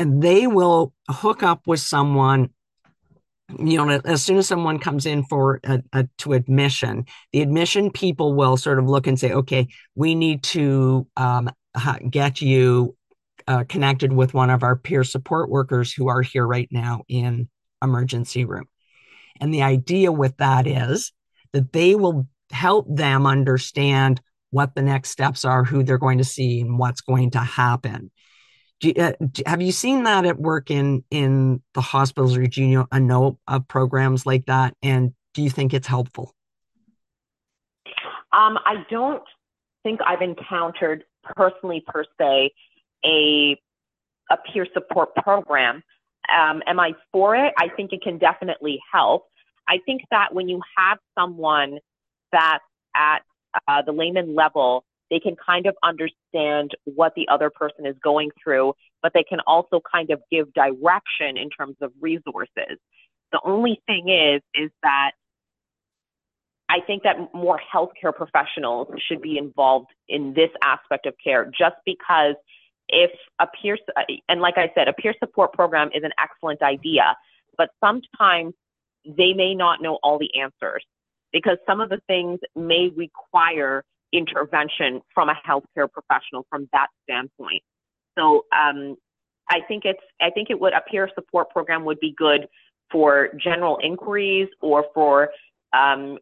and 0.01 0.23
they 0.23 0.47
will 0.47 0.95
hook 1.11 1.43
up 1.43 1.67
with 1.67 1.79
someone 1.79 2.49
you 3.59 3.77
know, 3.77 4.01
as 4.05 4.23
soon 4.23 4.37
as 4.37 4.47
someone 4.47 4.79
comes 4.79 5.07
in 5.07 5.25
for 5.25 5.59
a, 5.65 5.83
a, 5.93 6.09
to 6.19 6.35
admission, 6.35 7.05
the 7.33 7.43
admission 7.43 7.91
people 7.91 8.33
will 8.35 8.57
sort 8.57 8.79
of 8.79 8.89
look 8.89 9.09
and 9.09 9.19
say, 9.19 9.33
okay, 9.33 9.67
we 9.97 10.15
need 10.15 10.45
to 10.45 11.05
um, 11.17 11.51
get 12.09 12.41
you 12.41 12.97
uh, 13.49 13.65
connected 13.69 14.13
with 14.13 14.35
one 14.35 14.51
of 14.51 14.63
our 14.63 14.77
peer 14.77 15.03
support 15.03 15.51
workers 15.51 15.93
who 15.93 16.09
are 16.09 16.23
here 16.23 16.47
right 16.47 16.69
now 16.71 17.03
in 17.09 17.49
emergency 17.83 18.45
room. 18.45 18.67
And 19.41 19.53
the 19.53 19.63
idea 19.63 20.13
with 20.13 20.37
that 20.37 20.69
is 20.69 21.11
that 21.53 21.73
they 21.73 21.97
will 21.97 22.29
help 22.53 22.87
them 22.89 23.27
understand 23.27 24.21
what 24.51 24.77
the 24.77 24.83
next 24.83 25.11
steps 25.11 25.45
are, 25.45 25.65
who 25.65 25.83
they're 25.83 25.99
going 25.99 26.19
to 26.19 26.25
see, 26.25 26.61
and 26.61 26.79
what's 26.79 27.01
going 27.01 27.33
to 27.33 27.41
happen. 27.41 28.13
You, 28.83 28.95
uh, 28.99 29.13
have 29.47 29.61
you 29.61 29.73
seen 29.73 30.05
that 30.05 30.25
at 30.25 30.39
work 30.39 30.71
in 30.71 31.05
in 31.11 31.63
the 31.75 31.81
hospitals 31.81 32.37
or 32.37 32.47
do 32.47 32.65
you 32.65 32.87
know 32.93 33.39
of 33.47 33.69
programs 33.69 34.25
like 34.25 34.47
that? 34.47 34.75
And 34.83 35.13
do 35.35 35.43
you 35.43 35.51
think 35.51 35.75
it's 35.75 35.87
helpful? 35.87 36.35
Um, 38.33 38.59
i 38.65 38.85
don't 38.89 39.25
think 39.83 40.01
i've 40.07 40.23
encountered 40.23 41.05
personally 41.37 41.83
per 41.87 42.05
se 42.19 42.53
a 43.05 43.61
a 44.31 44.37
peer 44.37 44.67
support 44.73 45.15
program. 45.17 45.83
Um, 46.33 46.63
am 46.67 46.79
i 46.79 46.93
for 47.13 47.35
it? 47.35 47.53
I 47.59 47.69
think 47.69 47.93
it 47.93 48.03
can 48.03 48.19
definitely 48.19 48.81
help. 48.93 49.27
I 49.69 49.79
think 49.85 50.03
that 50.11 50.33
when 50.33 50.49
you 50.49 50.61
have 50.77 50.99
someone 51.19 51.79
that's 52.33 52.65
at 52.95 53.23
uh, 53.67 53.83
the 53.83 53.93
layman 53.93 54.35
level 54.35 54.85
they 55.11 55.19
can 55.19 55.37
kind 55.37 55.67
of 55.67 55.75
understand 55.83 56.71
what 56.85 57.15
the 57.17 57.29
other 57.29 57.51
person 57.51 57.85
is 57.85 57.97
going 58.03 58.31
through, 58.43 58.75
but 59.03 59.13
they 59.13 59.25
can 59.25 59.41
also 59.47 59.81
kind 59.93 60.11
of 60.11 60.21
give 60.31 60.53
direction 60.55 61.37
in 61.37 61.51
terms 61.51 61.77
of 61.81 61.93
resources. 62.01 62.79
The 63.33 63.41
only 63.45 63.81
thing 63.87 64.09
is, 64.09 64.43
is 64.55 64.71
that 64.83 65.13
I 66.69 66.79
think 66.87 67.03
that 67.03 67.17
more 67.35 67.61
healthcare 67.75 68.15
professionals 68.15 68.89
should 69.09 69.21
be 69.21 69.37
involved 69.39 69.89
in 70.09 70.35
this 70.35 70.51
aspect 70.63 71.07
of 71.07 71.15
care 71.23 71.45
just 71.47 71.77
because 71.85 72.37
if 72.89 73.11
a 73.41 73.47
peer, 73.61 73.77
and 74.29 74.41
like 74.41 74.57
I 74.57 74.71
said, 74.75 74.87
a 74.87 74.93
peer 74.93 75.15
support 75.19 75.53
program 75.53 75.91
is 75.95 76.05
an 76.05 76.13
excellent 76.23 76.63
idea, 76.63 77.17
but 77.57 77.71
sometimes 77.81 78.55
they 79.05 79.33
may 79.33 79.55
not 79.55 79.83
know 79.83 79.99
all 80.03 80.19
the 80.19 80.41
answers 80.41 80.85
because 81.33 81.57
some 81.67 81.81
of 81.81 81.89
the 81.89 82.01
things 82.07 82.39
may 82.55 82.91
require 82.95 83.85
intervention 84.13 85.01
from 85.15 85.29
a 85.29 85.35
healthcare 85.47 85.91
professional 85.91 86.47
from 86.51 86.69
that 86.73 86.89
standpoint. 87.05 87.63
So 88.19 88.45
um, 88.53 88.97
I 89.51 89.61
think 89.67 89.85
it's 89.85 90.03
I 90.21 90.31
think 90.31 90.51
it 90.51 90.61
would 90.61 90.73
a 90.73 90.81
peer 90.81 91.09
support 91.15 91.51
program 91.51 91.85
would 91.85 92.01
be 92.01 92.15
good 92.17 92.47
for 92.91 93.31
general 93.43 93.79
inquiries 93.83 94.49
or 94.61 94.87
for 94.95 95.31
um, 95.73 96.19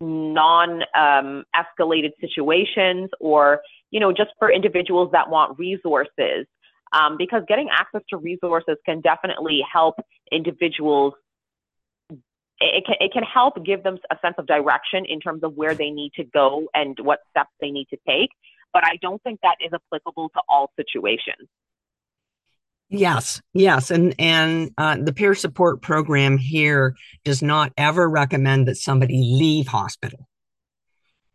non 0.00 0.82
um, 0.94 1.44
escalated 1.54 2.10
situations 2.20 3.10
or 3.20 3.60
you 3.90 4.00
know 4.00 4.12
just 4.12 4.30
for 4.38 4.50
individuals 4.50 5.10
that 5.12 5.28
want 5.28 5.58
resources 5.58 6.46
um, 6.92 7.16
because 7.18 7.42
getting 7.46 7.68
access 7.70 8.02
to 8.10 8.16
resources 8.16 8.76
can 8.84 9.00
definitely 9.00 9.60
help 9.70 9.96
individuals 10.32 11.14
it 12.60 12.84
can, 12.84 12.96
it 13.00 13.12
can 13.12 13.22
help 13.22 13.64
give 13.64 13.82
them 13.82 13.98
a 14.10 14.16
sense 14.22 14.34
of 14.38 14.46
direction 14.46 15.04
in 15.06 15.20
terms 15.20 15.42
of 15.42 15.54
where 15.54 15.74
they 15.74 15.90
need 15.90 16.12
to 16.16 16.24
go 16.24 16.68
and 16.74 16.98
what 17.00 17.20
steps 17.30 17.50
they 17.60 17.70
need 17.70 17.86
to 17.90 17.96
take. 18.06 18.30
But 18.72 18.84
I 18.84 18.96
don't 19.02 19.22
think 19.22 19.40
that 19.42 19.56
is 19.64 19.72
applicable 19.72 20.28
to 20.30 20.40
all 20.48 20.70
situations. 20.76 21.48
Yes, 22.92 23.40
yes, 23.54 23.92
and 23.92 24.16
and 24.18 24.72
uh, 24.76 24.96
the 25.00 25.12
peer 25.12 25.36
support 25.36 25.80
program 25.80 26.36
here 26.38 26.96
does 27.24 27.40
not 27.40 27.72
ever 27.76 28.08
recommend 28.08 28.66
that 28.66 28.76
somebody 28.76 29.14
leave 29.14 29.68
hospital. 29.68 30.26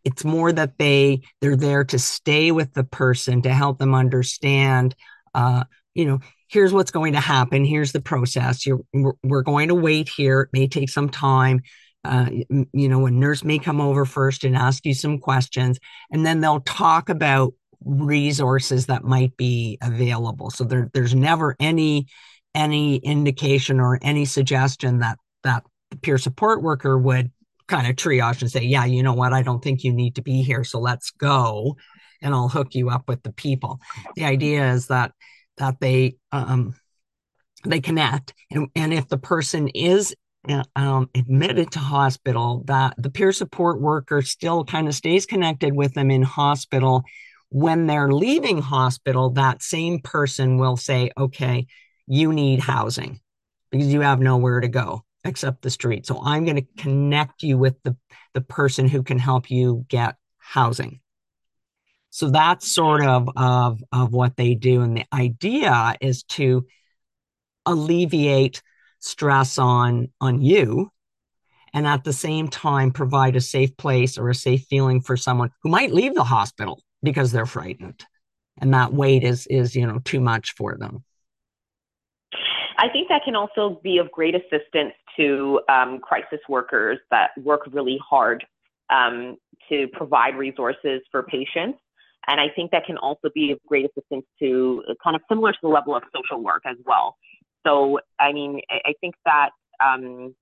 It's 0.03 0.25
more 0.25 0.51
that 0.51 0.77
they 0.77 1.21
they're 1.39 1.55
there 1.55 1.85
to 1.85 1.97
stay 1.97 2.51
with 2.51 2.73
the 2.73 2.83
person 2.83 3.41
to 3.43 3.53
help 3.53 3.79
them 3.79 3.95
understand, 3.95 4.95
uh, 5.33 5.63
you 5.93 6.05
know, 6.05 6.19
here's 6.47 6.73
what's 6.73 6.91
going 6.91 7.13
to 7.13 7.19
happen. 7.19 7.65
Here's 7.65 7.91
the 7.91 8.01
process. 8.01 8.65
You're, 8.65 8.81
we're 9.23 9.41
going 9.41 9.69
to 9.69 9.75
wait 9.75 10.09
here. 10.09 10.41
It 10.41 10.49
may 10.53 10.67
take 10.67 10.89
some 10.89 11.09
time. 11.09 11.61
Uh, 12.03 12.29
you 12.71 12.87
know, 12.87 13.07
a 13.07 13.11
nurse 13.11 13.43
may 13.43 13.57
come 13.57 13.81
over 13.81 14.05
first 14.05 14.43
and 14.43 14.55
ask 14.55 14.85
you 14.85 14.93
some 14.93 15.17
questions, 15.17 15.79
and 16.11 16.23
then 16.23 16.39
they'll 16.39 16.59
talk 16.59 17.09
about 17.09 17.53
resources 17.83 18.85
that 18.85 19.03
might 19.03 19.35
be 19.37 19.79
available. 19.81 20.51
So 20.51 20.65
there, 20.65 20.89
there's 20.93 21.15
never 21.15 21.55
any 21.59 22.07
any 22.53 22.97
indication 22.97 23.79
or 23.79 23.97
any 24.03 24.25
suggestion 24.25 24.99
that 24.99 25.17
that 25.43 25.63
the 25.89 25.97
peer 25.97 26.19
support 26.19 26.61
worker 26.61 26.95
would 26.97 27.31
kind 27.67 27.87
of 27.87 27.95
triage 27.95 28.41
and 28.41 28.51
say, 28.51 28.61
yeah, 28.61 28.85
you 28.85 29.01
know 29.01 29.13
what, 29.13 29.33
I 29.33 29.41
don't 29.41 29.63
think 29.63 29.83
you 29.83 29.91
need 29.91 30.15
to 30.15 30.21
be 30.21 30.43
here, 30.43 30.63
so 30.63 30.79
let's 30.79 31.09
go, 31.09 31.75
and 32.21 32.35
I'll 32.35 32.49
hook 32.49 32.75
you 32.75 32.91
up 32.91 33.09
with 33.09 33.23
the 33.23 33.33
people. 33.33 33.79
The 34.15 34.25
idea 34.25 34.71
is 34.73 34.87
that 34.87 35.11
that 35.57 35.79
they 35.79 36.17
um, 36.31 36.75
they 37.63 37.79
connect, 37.79 38.33
and, 38.51 38.67
and 38.75 38.93
if 38.93 39.07
the 39.07 39.17
person 39.17 39.69
is 39.69 40.15
uh, 40.47 40.63
um, 40.75 41.09
admitted 41.15 41.71
to 41.71 41.79
hospital, 41.79 42.63
that 42.67 42.93
the 42.97 43.09
peer 43.09 43.31
support 43.31 43.81
worker 43.81 44.21
still 44.21 44.63
kind 44.63 44.87
of 44.87 44.93
stays 44.93 45.25
connected 45.25 45.73
with 45.73 45.93
them 45.93 46.11
in 46.11 46.21
hospital. 46.21 47.03
When 47.49 47.87
they're 47.87 48.11
leaving 48.11 48.61
hospital, 48.61 49.31
that 49.31 49.63
same 49.63 49.99
person 49.99 50.57
will 50.57 50.77
say, 50.77 51.11
"Okay, 51.17 51.67
you 52.07 52.33
need 52.33 52.59
housing 52.59 53.19
because 53.71 53.93
you 53.93 54.01
have 54.01 54.19
nowhere 54.19 54.59
to 54.59 54.67
go." 54.67 55.03
except 55.25 55.63
the 55.63 55.69
street. 55.69 56.05
So 56.05 56.21
I'm 56.23 56.45
going 56.45 56.55
to 56.55 56.81
connect 56.81 57.43
you 57.43 57.57
with 57.57 57.81
the, 57.83 57.97
the 58.33 58.41
person 58.41 58.87
who 58.87 59.03
can 59.03 59.17
help 59.17 59.49
you 59.49 59.85
get 59.89 60.15
housing. 60.37 61.01
So 62.15 62.29
that's 62.29 62.71
sort 62.71 63.05
of, 63.05 63.27
of, 63.35 63.83
of 63.91 64.13
what 64.13 64.37
they 64.37 64.55
do. 64.55 64.83
And 64.83 64.95
the 64.95 65.05
idea 65.11 65.97
is 65.99 66.23
to 66.23 66.65
alleviate 67.65 68.63
stress 68.99 69.57
on, 69.57 70.07
on 70.21 70.41
you 70.41 70.91
and 71.73 71.85
at 71.85 72.05
the 72.05 72.13
same 72.13 72.47
time 72.47 72.91
provide 72.91 73.35
a 73.35 73.41
safe 73.41 73.75
place 73.75 74.17
or 74.17 74.29
a 74.29 74.33
safe 74.33 74.63
feeling 74.69 75.01
for 75.01 75.17
someone 75.17 75.49
who 75.61 75.67
might 75.67 75.91
leave 75.91 76.15
the 76.15 76.23
hospital 76.23 76.81
because 77.03 77.33
they're 77.33 77.45
frightened. 77.45 78.05
And 78.61 78.73
that 78.73 78.93
weight 78.93 79.25
is 79.25 79.45
is 79.47 79.75
you 79.75 79.85
know 79.85 79.99
too 79.99 80.21
much 80.21 80.53
for 80.55 80.77
them. 80.77 81.03
I 82.77 82.87
think 82.93 83.09
that 83.09 83.23
can 83.25 83.35
also 83.35 83.81
be 83.83 83.97
of 83.97 84.09
great 84.09 84.35
assistance 84.35 84.93
to 85.17 85.59
um, 85.67 85.99
crisis 85.99 86.39
workers 86.47 86.97
that 87.11 87.31
work 87.43 87.67
really 87.73 87.99
hard 88.09 88.45
um, 88.89 89.35
to 89.67 89.89
provide 89.89 90.37
resources 90.37 91.01
for 91.11 91.21
patients 91.23 91.79
and 92.27 92.39
I 92.39 92.47
think 92.55 92.71
that 92.71 92.85
can 92.85 92.97
also 92.97 93.29
be 93.33 93.51
of 93.51 93.59
great 93.67 93.85
assistance 93.85 94.25
to 94.39 94.83
kind 95.03 95.15
of 95.15 95.21
similar 95.29 95.51
to 95.51 95.57
the 95.61 95.67
level 95.67 95.95
of 95.95 96.03
social 96.15 96.43
work 96.43 96.63
as 96.65 96.77
well. 96.85 97.15
So, 97.65 97.99
I 98.19 98.31
mean, 98.31 98.61
I, 98.69 98.89
I 98.89 98.93
think 99.01 99.15
that, 99.25 99.49
um, 99.83 100.35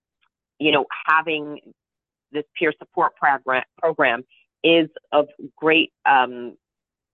you 0.59 0.71
know, 0.71 0.85
having 1.07 1.59
this 2.31 2.43
peer 2.57 2.73
support 2.79 3.15
program, 3.15 3.63
program 3.79 4.23
is 4.63 4.89
of 5.11 5.27
great, 5.57 5.91
um, 6.05 6.55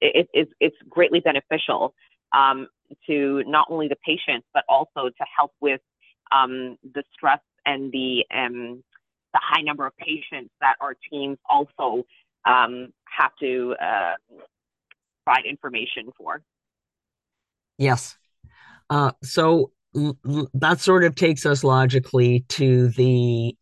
it, 0.01 0.27
it's, 0.33 0.51
it's 0.59 0.75
greatly 0.87 1.19
beneficial 1.19 1.93
um, 2.33 2.67
to 3.07 3.43
not 3.47 3.67
only 3.69 3.87
the 3.87 3.97
patients, 4.05 4.47
but 4.53 4.63
also 4.69 5.09
to 5.09 5.25
help 5.35 5.51
with 5.61 5.81
um, 6.31 6.77
the 6.93 7.03
stress 7.13 7.39
and 7.65 7.91
the, 7.91 8.23
um, 8.33 8.83
the 9.33 9.39
high 9.41 9.61
number 9.61 9.85
of 9.85 9.95
patients 9.97 10.51
that 10.61 10.75
our 10.79 10.95
teams 11.11 11.37
also 11.47 12.03
um, 12.45 12.93
have 13.05 13.31
to 13.39 13.75
uh, 13.81 14.13
provide 15.29 15.45
information 15.45 16.09
for. 16.17 16.41
Yes. 17.77 18.17
Uh, 18.89 19.11
so 19.23 19.71
that 20.53 20.79
sort 20.79 21.03
of 21.03 21.15
takes 21.15 21.45
us 21.45 21.63
logically 21.63 22.45
to 22.49 22.89
the 22.89 23.55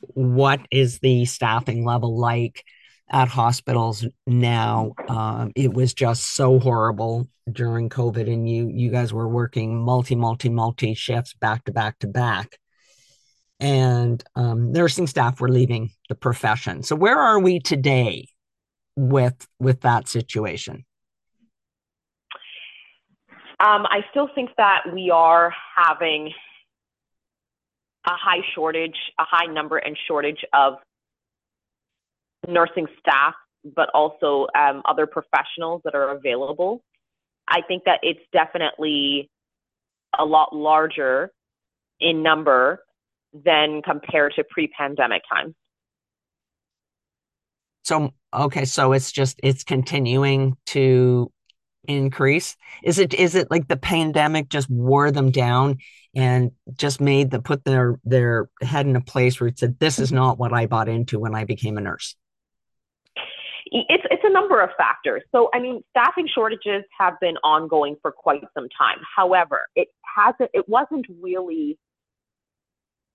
what 0.00 0.60
is 0.70 0.98
the 0.98 1.24
staffing 1.24 1.84
level 1.84 2.18
like 2.18 2.62
at 3.10 3.28
hospitals 3.28 4.06
now. 4.26 4.92
Um, 5.08 5.52
it 5.56 5.72
was 5.72 5.94
just 5.94 6.34
so 6.34 6.58
horrible 6.58 7.28
during 7.50 7.88
COVID, 7.88 8.30
and 8.30 8.48
you 8.48 8.68
you 8.68 8.90
guys 8.90 9.12
were 9.12 9.28
working 9.28 9.76
multi 9.76 10.14
multi 10.14 10.48
multi 10.48 10.94
shifts 10.94 11.34
back 11.34 11.64
to 11.64 11.72
back 11.72 11.98
to 12.00 12.06
back, 12.06 12.58
and 13.60 14.22
um, 14.36 14.72
nursing 14.72 15.06
staff 15.06 15.40
were 15.40 15.50
leaving 15.50 15.90
the 16.08 16.14
profession. 16.14 16.82
So 16.82 16.96
where 16.96 17.18
are 17.18 17.38
we 17.38 17.60
today 17.60 18.28
with 18.96 19.46
with 19.58 19.82
that 19.82 20.08
situation? 20.08 20.84
Um, 23.60 23.86
I 23.86 24.00
still 24.10 24.28
think 24.34 24.50
that 24.56 24.82
we 24.92 25.10
are 25.10 25.52
having 25.76 26.32
a 28.06 28.10
high 28.10 28.42
shortage, 28.54 28.96
a 29.18 29.24
high 29.24 29.46
number 29.46 29.78
and 29.78 29.96
shortage 30.06 30.44
of 30.52 30.74
nursing 32.46 32.86
staff, 32.98 33.34
but 33.64 33.88
also 33.94 34.46
um, 34.58 34.82
other 34.84 35.06
professionals 35.06 35.80
that 35.84 35.94
are 35.94 36.10
available. 36.10 36.82
I 37.48 37.62
think 37.62 37.84
that 37.84 38.00
it's 38.02 38.20
definitely 38.32 39.30
a 40.18 40.24
lot 40.24 40.54
larger 40.54 41.32
in 42.00 42.22
number 42.22 42.84
than 43.32 43.82
compared 43.82 44.34
to 44.36 44.44
pre-pandemic 44.44 45.22
times. 45.32 45.54
So 47.84 48.12
okay, 48.32 48.64
so 48.64 48.92
it's 48.92 49.12
just 49.12 49.38
it's 49.42 49.62
continuing 49.62 50.56
to 50.66 51.30
increase. 51.86 52.56
Is 52.82 52.98
it 52.98 53.14
is 53.14 53.34
it 53.34 53.50
like 53.50 53.68
the 53.68 53.76
pandemic 53.76 54.48
just 54.48 54.68
wore 54.70 55.10
them 55.10 55.30
down 55.30 55.78
and 56.14 56.52
just 56.76 57.00
made 57.00 57.30
the 57.30 57.40
put 57.40 57.64
their 57.64 57.98
their 58.04 58.48
head 58.62 58.86
in 58.86 58.96
a 58.96 59.00
place 59.00 59.40
where 59.40 59.48
it 59.48 59.58
said 59.58 59.78
this 59.78 59.98
is 59.98 60.12
not 60.12 60.38
what 60.38 60.52
I 60.52 60.66
bought 60.66 60.88
into 60.88 61.18
when 61.18 61.34
I 61.34 61.44
became 61.44 61.76
a 61.76 61.80
nurse? 61.80 62.16
It's 63.66 64.04
it's 64.10 64.22
a 64.24 64.32
number 64.32 64.60
of 64.60 64.70
factors. 64.76 65.22
So 65.32 65.48
I 65.52 65.58
mean, 65.58 65.82
staffing 65.90 66.28
shortages 66.32 66.84
have 66.98 67.14
been 67.20 67.36
ongoing 67.38 67.96
for 68.02 68.12
quite 68.12 68.42
some 68.54 68.68
time. 68.76 68.98
However, 69.16 69.62
it 69.74 69.88
hasn't. 70.16 70.50
It 70.54 70.68
wasn't 70.68 71.06
really. 71.20 71.78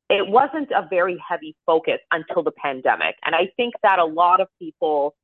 It 0.09 0.27
wasn't 0.27 0.71
a 0.71 0.87
very 0.89 1.21
heavy 1.25 1.55
focus 1.67 1.99
until 2.11 2.41
the 2.41 2.51
pandemic, 2.51 3.15
and 3.23 3.35
I 3.35 3.51
think 3.57 3.75
that 3.83 3.99
a 3.99 4.05
lot 4.05 4.41
of 4.41 4.47
people 4.57 5.15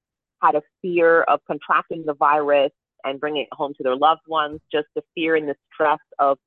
had 0.42 0.56
a 0.56 0.62
fear 0.82 1.24
of 1.24 1.40
contracting 1.48 2.04
the 2.06 2.14
virus 2.14 2.72
and 3.06 3.20
bringing 3.20 3.44
it 3.44 3.50
home 3.52 3.74
to 3.78 3.84
their 3.84 3.96
loved 3.96 4.28
ones. 4.28 4.60
Just 4.72 4.88
the 4.96 5.04
fear 5.14 5.36
and 5.36 5.48
the 5.48 5.56
stress 5.74 6.00
of 6.20 6.38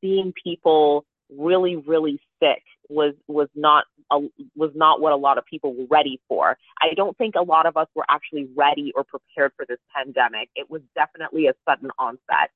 seeing 0.00 0.32
people 0.42 1.04
really, 1.30 1.76
really 1.76 2.20
sick 2.42 2.62
was 2.88 3.14
was 3.26 3.48
not 3.54 3.84
a, 4.10 4.20
was 4.56 4.70
not 4.74 5.00
what 5.00 5.12
a 5.12 5.16
lot 5.16 5.38
of 5.38 5.44
people 5.44 5.74
were 5.74 5.86
ready 5.90 6.20
for. 6.28 6.56
I 6.80 6.94
don't 6.94 7.16
think 7.18 7.34
a 7.36 7.42
lot 7.42 7.66
of 7.66 7.76
us 7.76 7.86
were 7.94 8.06
actually 8.08 8.48
ready 8.56 8.92
or 8.96 9.04
prepared 9.04 9.52
for 9.56 9.66
this 9.68 9.78
pandemic. 9.94 10.48
It 10.56 10.70
was 10.70 10.82
definitely 10.94 11.46
a 11.46 11.52
sudden 11.68 11.90
onset. 11.98 12.50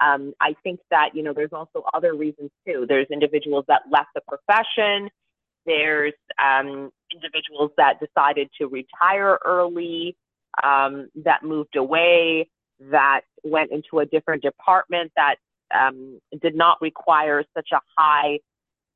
Um, 0.00 0.32
I 0.40 0.54
think 0.62 0.80
that 0.90 1.10
you 1.14 1.22
know 1.22 1.32
there's 1.34 1.52
also 1.52 1.84
other 1.94 2.14
reasons 2.14 2.50
too. 2.66 2.86
There's 2.88 3.06
individuals 3.10 3.64
that 3.68 3.82
left 3.90 4.08
the 4.14 4.22
profession. 4.28 5.10
There's 5.66 6.14
um, 6.42 6.90
individuals 7.12 7.70
that 7.76 8.00
decided 8.00 8.48
to 8.58 8.66
retire 8.66 9.38
early, 9.44 10.16
um, 10.62 11.08
that 11.16 11.42
moved 11.42 11.76
away, 11.76 12.48
that 12.90 13.22
went 13.44 13.70
into 13.70 13.98
a 13.98 14.06
different 14.06 14.42
department 14.42 15.12
that 15.16 15.36
um, 15.74 16.18
did 16.40 16.54
not 16.54 16.78
require 16.80 17.44
such 17.54 17.68
a 17.72 17.80
high 17.96 18.38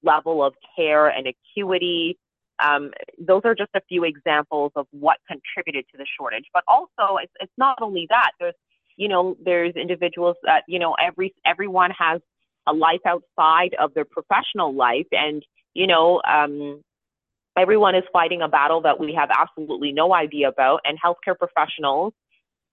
level 0.03 0.45
of 0.45 0.55
care 0.77 1.09
and 1.09 1.27
acuity. 1.27 2.19
Um, 2.65 2.91
those 3.19 3.43
are 3.45 3.55
just 3.55 3.71
a 3.75 3.81
few 3.89 4.05
examples 4.05 4.73
of 4.77 4.87
what 4.91 5.19
contributed 5.29 5.87
to 5.93 5.99
the 5.99 6.07
shortage. 6.19 6.45
But 6.53 6.63
also, 6.69 7.17
it's, 7.23 7.33
it's 7.41 7.53
not 7.59 7.79
only 7.81 8.07
that. 8.11 8.31
There's, 8.39 8.55
you 8.97 9.09
know, 9.09 9.37
there's 9.45 9.75
individuals 9.75 10.37
that, 10.45 10.63
you 10.69 10.79
know, 10.79 10.95
every 11.03 11.35
everyone 11.45 11.91
has 11.99 12.21
a 12.67 12.73
life 12.73 13.01
outside 13.07 13.75
of 13.79 13.93
their 13.95 14.05
professional 14.05 14.75
life, 14.75 15.07
and 15.13 15.45
you 15.75 15.87
know, 15.87 16.23
um, 16.23 16.81
everyone 17.59 17.95
is 17.95 18.05
fighting 18.13 18.43
a 18.43 18.49
battle 18.49 18.81
that 18.83 18.99
we 18.99 19.15
have 19.15 19.31
absolutely 19.37 19.93
no 19.93 20.15
idea 20.15 20.49
about. 20.49 20.81
And 20.85 20.99
healthcare 20.99 21.37
professionals 21.37 22.13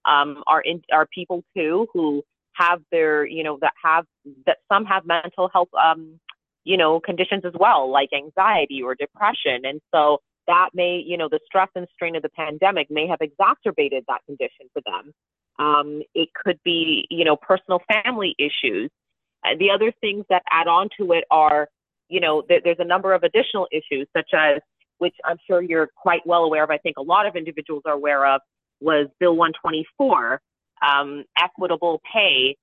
um, 0.04 0.42
are 0.46 0.60
in, 0.60 0.82
are 0.92 1.06
people 1.06 1.44
too 1.56 1.86
who 1.92 2.22
have 2.54 2.80
their, 2.90 3.26
you 3.26 3.42
know, 3.42 3.58
that 3.60 3.72
have 3.82 4.04
that 4.46 4.58
some 4.70 4.84
have 4.84 5.06
mental 5.06 5.48
health, 5.52 5.68
um, 5.74 6.18
you 6.64 6.76
know, 6.76 7.00
conditions 7.00 7.44
as 7.44 7.52
well, 7.58 7.90
like 7.90 8.10
anxiety 8.12 8.82
or 8.82 8.94
depression, 8.94 9.64
and 9.64 9.80
so 9.94 10.18
that 10.48 10.70
may, 10.74 11.02
you 11.04 11.16
know, 11.16 11.28
the 11.28 11.38
stress 11.46 11.68
and 11.76 11.86
strain 11.94 12.16
of 12.16 12.22
the 12.22 12.28
pandemic 12.28 12.90
may 12.90 13.06
have 13.06 13.20
exacerbated 13.20 14.04
that 14.08 14.20
condition 14.26 14.66
for 14.72 14.82
them. 14.84 15.12
Um, 15.58 16.02
it 16.14 16.30
could 16.34 16.58
be, 16.64 17.06
you 17.10 17.24
know, 17.24 17.36
personal 17.36 17.80
family 17.92 18.34
issues. 18.38 18.90
And 19.44 19.60
the 19.60 19.70
other 19.70 19.92
things 20.00 20.24
that 20.30 20.42
add 20.50 20.66
on 20.66 20.88
to 20.98 21.12
it 21.12 21.24
are, 21.30 21.68
you 22.08 22.20
know, 22.20 22.42
th- 22.42 22.62
there's 22.64 22.78
a 22.80 22.84
number 22.84 23.12
of 23.12 23.22
additional 23.22 23.68
issues, 23.70 24.08
such 24.16 24.30
as, 24.34 24.60
which 24.98 25.14
I'm 25.24 25.36
sure 25.46 25.62
you're 25.62 25.90
quite 25.96 26.26
well 26.26 26.42
aware 26.42 26.64
of, 26.64 26.70
I 26.70 26.78
think 26.78 26.96
a 26.96 27.02
lot 27.02 27.26
of 27.26 27.36
individuals 27.36 27.82
are 27.86 27.92
aware 27.92 28.26
of, 28.26 28.40
was 28.82 29.08
Bill 29.18 29.36
124, 29.36 30.40
um, 30.86 31.24
equitable 31.38 32.00
pay. 32.12 32.56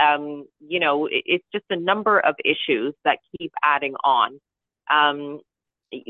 Um, 0.00 0.46
you 0.60 0.80
know, 0.80 1.06
it, 1.06 1.22
it's 1.26 1.44
just 1.52 1.64
a 1.70 1.76
number 1.76 2.20
of 2.20 2.34
issues 2.44 2.94
that 3.04 3.18
keep 3.38 3.52
adding 3.62 3.94
on 4.04 4.40
um, 4.90 5.40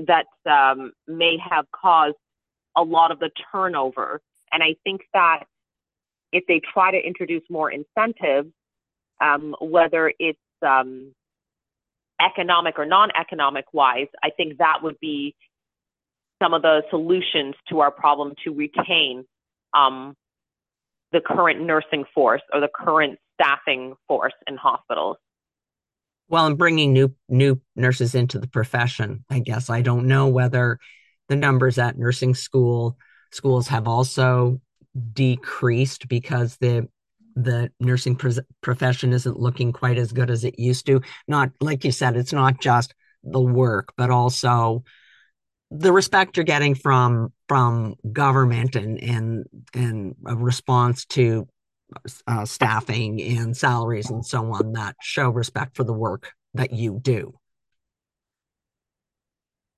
that 0.06 0.26
um, 0.50 0.92
may 1.06 1.36
have 1.38 1.66
caused 1.72 2.16
a 2.76 2.82
lot 2.82 3.10
of 3.10 3.18
the 3.18 3.30
turnover. 3.52 4.20
And 4.52 4.62
I 4.62 4.76
think 4.84 5.02
that 5.12 5.44
if 6.32 6.44
they 6.46 6.60
try 6.72 6.90
to 6.90 6.98
introduce 6.98 7.42
more 7.50 7.70
incentives, 7.70 8.50
um, 9.20 9.54
whether 9.60 10.12
it's 10.18 10.38
um, 10.66 11.12
economic 12.20 12.78
or 12.78 12.86
non-economic 12.86 13.66
wise, 13.72 14.08
I 14.22 14.30
think 14.30 14.58
that 14.58 14.82
would 14.82 14.98
be 15.00 15.34
some 16.42 16.54
of 16.54 16.62
the 16.62 16.82
solutions 16.90 17.54
to 17.68 17.80
our 17.80 17.90
problem 17.90 18.34
to 18.44 18.52
retain 18.52 19.24
um, 19.76 20.14
the 21.12 21.20
current 21.20 21.60
nursing 21.62 22.04
force 22.14 22.42
or 22.52 22.60
the 22.60 22.68
current 22.74 23.18
staffing 23.34 23.94
force 24.08 24.34
in 24.46 24.56
hospitals. 24.56 25.16
Well, 26.28 26.46
and 26.46 26.58
bringing 26.58 26.92
new 26.92 27.14
new 27.28 27.60
nurses 27.76 28.14
into 28.14 28.38
the 28.38 28.48
profession, 28.48 29.24
I 29.30 29.38
guess 29.38 29.70
I 29.70 29.82
don't 29.82 30.06
know 30.06 30.26
whether 30.26 30.78
the 31.28 31.36
numbers 31.36 31.78
at 31.78 31.98
nursing 31.98 32.34
school 32.34 32.96
schools 33.30 33.68
have 33.68 33.86
also 33.86 34.60
decreased 35.12 36.08
because 36.08 36.56
the 36.56 36.88
the 37.36 37.70
nursing 37.78 38.18
profession 38.62 39.12
isn't 39.12 39.38
looking 39.38 39.70
quite 39.72 39.98
as 39.98 40.10
good 40.10 40.30
as 40.30 40.42
it 40.42 40.58
used 40.58 40.86
to. 40.86 41.02
Not 41.28 41.50
like 41.60 41.84
you 41.84 41.92
said, 41.92 42.16
it's 42.16 42.32
not 42.32 42.60
just 42.60 42.94
the 43.22 43.40
work, 43.40 43.92
but 43.96 44.10
also 44.10 44.84
the 45.70 45.92
respect 45.92 46.36
you're 46.36 46.44
getting 46.44 46.74
from 46.74 47.32
from 47.48 47.94
government 48.12 48.76
and 48.76 49.02
and 49.02 49.44
and 49.74 50.14
a 50.26 50.36
response 50.36 51.04
to 51.06 51.48
uh, 52.26 52.44
staffing 52.44 53.20
and 53.22 53.56
salaries 53.56 54.10
and 54.10 54.24
so 54.24 54.52
on 54.52 54.72
that 54.72 54.96
show 55.00 55.30
respect 55.30 55.76
for 55.76 55.84
the 55.84 55.92
work 55.92 56.32
that 56.54 56.72
you 56.72 56.98
do. 57.00 57.34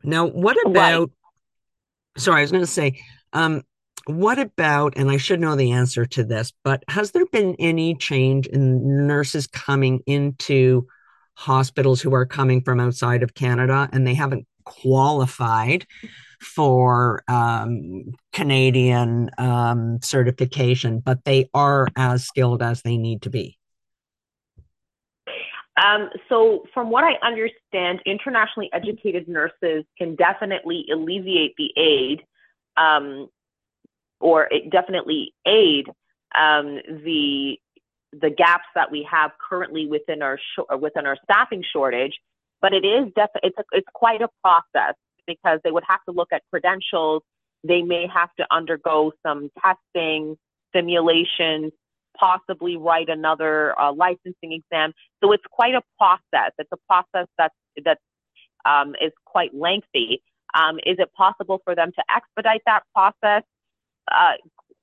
Now, 0.03 0.27
what 0.27 0.57
about? 0.67 1.01
Right. 1.01 2.23
Sorry, 2.23 2.39
I 2.39 2.43
was 2.43 2.51
going 2.51 2.65
to 2.65 2.67
say, 2.67 3.01
um, 3.33 3.63
what 4.07 4.39
about? 4.39 4.95
And 4.97 5.11
I 5.11 5.19
should 5.19 5.41
know 5.41 5.55
the 5.55 5.73
answer 5.73 6.07
to 6.07 6.25
this, 6.25 6.53
but 6.65 6.83
has 6.89 7.11
there 7.11 7.27
been 7.27 7.55
any 7.59 7.95
change 7.95 8.47
in 8.47 9.07
nurses 9.07 9.47
coming 9.47 10.01
into 10.07 10.87
hospitals 11.35 12.01
who 12.01 12.15
are 12.15 12.27
coming 12.27 12.63
from 12.63 12.81
outside 12.81 13.23
of 13.23 13.35
Canada 13.35 13.89
and 13.93 14.07
they 14.07 14.15
haven't 14.15 14.47
qualified 14.69 15.87
for 16.41 17.23
um, 17.29 18.13
Canadian 18.33 19.31
um, 19.39 19.99
certification, 20.03 21.01
but 21.01 21.25
they 21.25 21.49
are 21.55 21.89
as 21.97 22.25
skilled 22.25 22.63
as 22.63 22.83
they 22.83 22.97
need 22.97 23.23
to 23.23 23.31
be? 23.31 23.59
Um, 25.83 26.11
so, 26.29 26.65
from 26.75 26.91
what 26.91 27.05
I 27.05 27.15
understand, 27.25 28.01
internationally 28.05 28.69
educated 28.73 29.29
nurses 29.29 29.85
can 29.97 30.17
definitely 30.17 30.87
alleviate 30.93 31.55
the 31.57 31.71
aid, 31.77 32.23
um, 32.77 33.29
or 34.21 34.49
definitely 34.71 35.35
aid 35.47 35.87
um, 36.35 36.81
the 37.05 37.59
the 38.13 38.31
gaps 38.31 38.65
that 38.75 38.91
we 38.91 39.07
have 39.09 39.33
currently 39.49 39.87
within 39.87 40.23
our 40.23 40.39
sh- 40.39 40.81
within 40.81 41.07
our 41.07 41.17
staffing 41.25 41.63
shortage 41.73 42.19
but 42.61 42.73
it 42.73 42.85
is 42.85 43.07
definitely 43.15 43.51
it's, 43.51 43.59
a, 43.59 43.65
it's 43.73 43.89
quite 43.95 44.23
a 44.23 44.29
process 44.43 44.95
because 45.27 45.61
they 45.65 45.71
would 45.71 45.85
have 45.87 46.01
to 46.09 46.13
look 46.13 46.29
at 46.33 46.43
credentials. 46.51 47.23
They 47.65 47.83
may 47.83 48.07
have 48.13 48.31
to 48.39 48.47
undergo 48.51 49.13
some 49.27 49.51
testing, 49.63 50.37
simulations, 50.75 51.73
possibly 52.19 52.77
write 52.77 53.09
another 53.09 53.79
uh, 53.79 53.93
licensing 53.93 54.53
exam. 54.53 54.93
So 55.23 55.33
it's 55.33 55.45
quite 55.51 55.75
a 55.75 55.83
process. 55.99 56.53
It's 56.59 56.71
a 56.73 56.79
process 56.89 57.29
that 57.39 57.53
that 57.85 57.99
um, 58.65 58.95
is 59.01 59.13
quite 59.25 59.55
lengthy. 59.55 60.23
Um, 60.55 60.79
is 60.79 60.97
it 60.99 61.13
possible 61.15 61.61
for 61.65 61.75
them 61.75 61.93
to 61.93 62.03
expedite 62.15 62.63
that 62.67 62.83
process? 62.95 63.43
uh, 64.11 64.33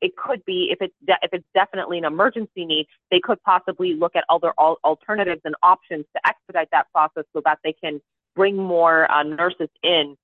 it 0.02 0.16
could 0.16 0.44
be 0.46 0.70
if 0.72 0.82
it's 0.82 0.94
de- 1.06 1.18
if 1.22 1.34
it's 1.34 1.46
definitely 1.54 1.98
an 1.98 2.06
emergency 2.06 2.66
need, 2.66 2.88
they 3.12 3.20
could 3.20 3.42
possibly 3.44 3.94
look 3.94 4.16
at 4.16 4.24
other 4.30 4.54
al- 4.60 4.80
alternatives 4.84 5.42
and 5.46 5.56
options 5.64 6.06
to 6.16 6.28
expedite 6.28 6.70
that 6.72 6.92
process 6.92 7.24
so 7.34 7.42
that 7.46 7.60
they 7.64 7.74
can 7.74 8.02
bring 8.36 8.56
more 8.58 9.10
uh, 9.12 9.24
nurses 9.24 9.70
in 9.84 10.16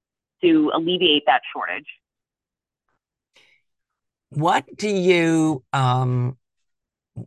to 0.42 0.72
alleviate 0.74 1.24
that 1.28 1.42
shortage. 1.54 1.88
What 4.30 4.66
do 4.76 4.90
you 4.90 5.64
um, 5.74 6.38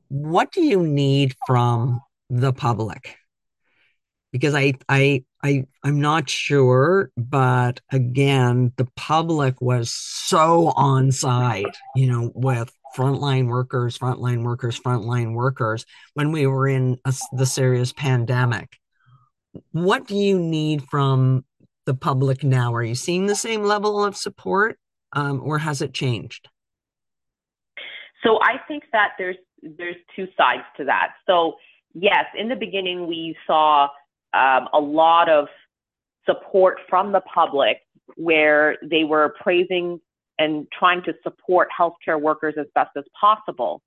what 0.09 0.53
do 0.53 0.63
you 0.63 0.83
need 0.83 1.35
from 1.47 2.01
the 2.31 2.53
public? 2.53 3.17
Because 4.35 4.53
I 4.57 4.73
I 4.89 5.23
I 5.45 5.65
I'm 5.85 6.01
not 6.01 6.29
sure, 6.29 7.13
but 7.17 7.81
again, 7.93 8.73
the 8.77 8.89
public 8.97 9.61
was 9.61 9.93
so 9.93 10.73
on 10.75 11.13
side, 11.13 11.71
you 11.95 12.09
know, 12.11 12.33
with 12.35 12.73
frontline 12.97 13.47
workers, 13.47 13.97
frontline 13.97 14.43
workers, 14.43 14.81
frontline 14.81 15.35
workers 15.35 15.87
when 16.15 16.33
we 16.33 16.49
were 16.49 16.67
in 16.67 16.99
a, 17.05 17.15
the 17.31 17.47
serious 17.47 17.93
pandemic. 17.93 18.77
What 19.71 20.09
do 20.09 20.17
you 20.17 20.37
need 20.37 20.83
from 20.91 21.45
the 21.87 21.95
public 21.95 22.43
now? 22.43 22.75
Are 22.75 22.83
you 22.83 22.97
seeing 22.97 23.27
the 23.27 23.37
same 23.37 23.63
level 23.63 24.05
of 24.05 24.17
support, 24.17 24.81
um, 25.13 25.41
or 25.45 25.59
has 25.59 25.81
it 25.81 25.95
changed? 25.95 26.49
So 28.25 28.41
I 28.43 28.59
think 28.67 28.83
that 28.91 29.11
there's 29.17 29.37
there's 29.63 29.97
two 30.17 30.27
sides 30.37 30.65
to 30.79 30.87
that. 30.87 31.13
So 31.25 31.55
yes, 31.93 32.25
in 32.37 32.49
the 32.49 32.57
beginning 32.57 33.07
we 33.07 33.37
saw 33.47 33.91
um, 34.35 34.69
a 34.73 34.81
lot 34.81 35.29
of 35.29 35.49
support 36.27 36.79
from 36.89 37.13
the 37.13 37.21
public 37.21 37.79
where 38.17 38.77
they 38.83 39.05
were 39.05 39.35
praising 39.41 40.01
and 40.39 40.67
trying 40.77 41.03
to 41.05 41.15
support 41.23 41.69
healthcare 41.79 42.21
workers 42.21 42.55
as 42.59 42.67
best 42.75 42.91
as 42.97 43.05
possible. 43.19 43.81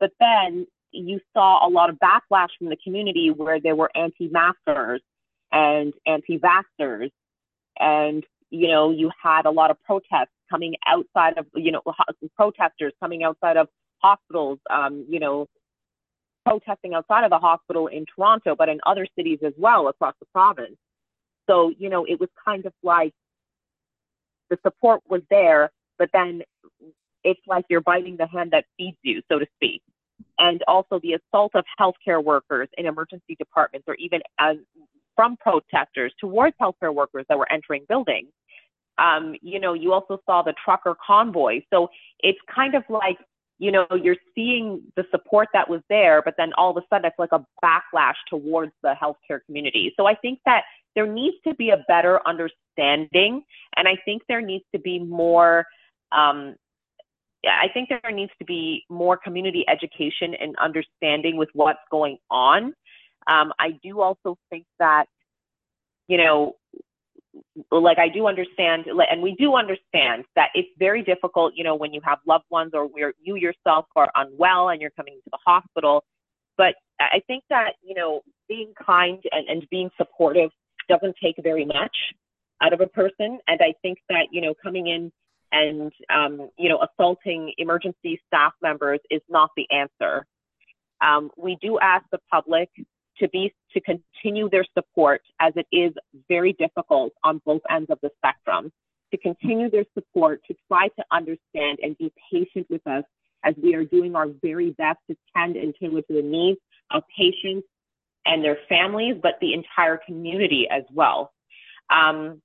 But 0.00 0.10
then 0.18 0.66
you 0.92 1.20
saw 1.32 1.66
a 1.66 1.70
lot 1.70 1.90
of 1.90 1.96
backlash 1.96 2.48
from 2.58 2.68
the 2.68 2.76
community 2.82 3.30
where 3.30 3.60
there 3.60 3.76
were 3.76 3.90
anti-maskers 3.94 5.00
and 5.52 5.92
anti-vaxxers 6.06 7.10
and 7.78 8.24
you 8.50 8.68
know 8.68 8.90
you 8.90 9.10
had 9.22 9.46
a 9.46 9.50
lot 9.50 9.70
of 9.70 9.76
protests 9.84 10.32
coming 10.50 10.74
outside 10.86 11.38
of 11.38 11.46
you 11.54 11.72
know 11.72 11.82
protesters 12.36 12.92
coming 13.00 13.22
outside 13.22 13.56
of 13.56 13.68
hospitals 14.02 14.58
um, 14.70 15.06
you 15.08 15.20
know 15.20 15.46
protesting 16.48 16.94
outside 16.94 17.24
of 17.24 17.30
the 17.30 17.38
hospital 17.38 17.86
in 17.86 18.04
Toronto 18.14 18.54
but 18.56 18.68
in 18.68 18.78
other 18.86 19.06
cities 19.16 19.38
as 19.44 19.52
well 19.56 19.88
across 19.88 20.14
the 20.20 20.26
province 20.26 20.76
so 21.48 21.72
you 21.78 21.88
know 21.88 22.04
it 22.04 22.18
was 22.20 22.28
kind 22.44 22.66
of 22.66 22.72
like 22.82 23.12
the 24.50 24.58
support 24.62 25.00
was 25.08 25.22
there 25.30 25.70
but 25.98 26.10
then 26.12 26.42
it's 27.24 27.40
like 27.46 27.64
you're 27.68 27.80
biting 27.80 28.16
the 28.16 28.26
hand 28.26 28.52
that 28.52 28.64
feeds 28.76 28.96
you 29.02 29.20
so 29.30 29.38
to 29.38 29.46
speak 29.56 29.82
and 30.38 30.62
also 30.68 31.00
the 31.02 31.14
assault 31.14 31.52
of 31.54 31.64
healthcare 31.78 32.22
workers 32.22 32.68
in 32.78 32.86
emergency 32.86 33.34
departments 33.38 33.86
or 33.88 33.94
even 33.96 34.20
as 34.38 34.56
from 35.18 35.36
protesters 35.36 36.12
towards 36.20 36.56
healthcare 36.62 36.94
workers 36.94 37.26
that 37.28 37.36
were 37.36 37.50
entering 37.50 37.84
buildings. 37.88 38.28
Um, 38.98 39.34
you 39.42 39.58
know, 39.58 39.74
you 39.74 39.92
also 39.92 40.20
saw 40.24 40.42
the 40.42 40.54
trucker 40.64 40.96
convoy. 41.04 41.62
So 41.70 41.90
it's 42.20 42.38
kind 42.52 42.76
of 42.76 42.84
like, 42.88 43.18
you 43.58 43.72
know, 43.72 43.86
you're 44.02 44.16
seeing 44.34 44.82
the 44.96 45.04
support 45.10 45.48
that 45.52 45.68
was 45.68 45.80
there, 45.88 46.22
but 46.24 46.34
then 46.36 46.52
all 46.56 46.70
of 46.70 46.76
a 46.76 46.86
sudden 46.88 47.06
it's 47.06 47.18
like 47.18 47.32
a 47.32 47.44
backlash 47.64 48.14
towards 48.28 48.72
the 48.82 48.94
healthcare 49.00 49.40
community. 49.46 49.92
So 49.96 50.06
I 50.06 50.14
think 50.14 50.38
that 50.46 50.62
there 50.94 51.06
needs 51.06 51.36
to 51.46 51.54
be 51.54 51.70
a 51.70 51.84
better 51.88 52.20
understanding, 52.26 53.42
and 53.76 53.88
I 53.88 53.96
think 54.04 54.22
there 54.28 54.40
needs 54.40 54.64
to 54.74 54.80
be 54.80 54.98
more. 54.98 55.66
Um, 56.12 56.54
I 57.44 57.68
think 57.72 57.88
there 57.88 58.10
needs 58.10 58.32
to 58.40 58.44
be 58.44 58.84
more 58.90 59.16
community 59.16 59.64
education 59.68 60.34
and 60.34 60.56
understanding 60.58 61.36
with 61.36 61.48
what's 61.52 61.78
going 61.90 62.18
on. 62.30 62.74
Um, 63.28 63.52
I 63.60 63.78
do 63.82 64.00
also 64.00 64.36
think 64.50 64.64
that, 64.80 65.04
you 66.08 66.16
know, 66.16 66.56
like 67.70 67.98
I 67.98 68.08
do 68.08 68.26
understand, 68.26 68.86
and 68.86 69.22
we 69.22 69.34
do 69.34 69.56
understand 69.56 70.24
that 70.36 70.48
it's 70.54 70.68
very 70.78 71.02
difficult, 71.02 71.54
you 71.56 71.64
know, 71.64 71.74
when 71.74 71.92
you 71.92 72.00
have 72.04 72.18
loved 72.26 72.44
ones 72.50 72.72
or 72.74 72.86
where 72.86 73.12
you 73.20 73.36
yourself 73.36 73.86
are 73.96 74.10
unwell 74.14 74.68
and 74.70 74.80
you're 74.80 74.90
coming 74.90 75.14
to 75.14 75.30
the 75.30 75.38
hospital. 75.46 76.04
But 76.56 76.74
I 77.00 77.22
think 77.26 77.44
that, 77.50 77.74
you 77.82 77.94
know, 77.94 78.22
being 78.48 78.72
kind 78.84 79.22
and, 79.30 79.48
and 79.48 79.66
being 79.70 79.90
supportive 79.96 80.50
doesn't 80.88 81.16
take 81.22 81.36
very 81.42 81.64
much 81.64 81.96
out 82.60 82.72
of 82.72 82.80
a 82.80 82.86
person. 82.86 83.38
And 83.46 83.60
I 83.60 83.74
think 83.82 83.98
that, 84.08 84.28
you 84.32 84.40
know, 84.40 84.54
coming 84.60 84.88
in 84.88 85.12
and, 85.52 85.92
um, 86.12 86.50
you 86.58 86.68
know, 86.68 86.82
assaulting 86.82 87.52
emergency 87.58 88.20
staff 88.26 88.52
members 88.60 89.00
is 89.10 89.22
not 89.28 89.50
the 89.56 89.66
answer. 89.70 90.26
Um, 91.00 91.30
we 91.36 91.56
do 91.62 91.78
ask 91.78 92.04
the 92.10 92.18
public 92.30 92.68
to 93.20 93.28
be 93.28 93.54
to 93.72 93.80
continue 93.80 94.48
their 94.48 94.64
support 94.76 95.22
as 95.40 95.52
it 95.56 95.66
is 95.72 95.92
very 96.28 96.52
difficult 96.54 97.12
on 97.24 97.40
both 97.44 97.62
ends 97.70 97.90
of 97.90 97.98
the 98.02 98.10
spectrum 98.18 98.72
to 99.10 99.18
continue 99.18 99.70
their 99.70 99.84
support 99.94 100.40
to 100.46 100.54
try 100.68 100.88
to 100.88 101.04
understand 101.10 101.78
and 101.82 101.96
be 101.98 102.12
patient 102.32 102.66
with 102.68 102.86
us 102.86 103.04
as 103.44 103.54
we 103.62 103.74
are 103.74 103.84
doing 103.84 104.14
our 104.14 104.26
very 104.42 104.70
best 104.72 104.98
to 105.08 105.16
tend 105.36 105.56
and 105.56 105.74
tailor 105.80 106.02
to 106.02 106.14
the 106.14 106.22
needs 106.22 106.58
of 106.90 107.02
patients 107.16 107.66
and 108.26 108.44
their 108.44 108.58
families, 108.68 109.16
but 109.22 109.38
the 109.40 109.54
entire 109.54 109.98
community 110.04 110.66
as 110.70 110.82
well. 110.92 111.32
Um, 111.90 112.42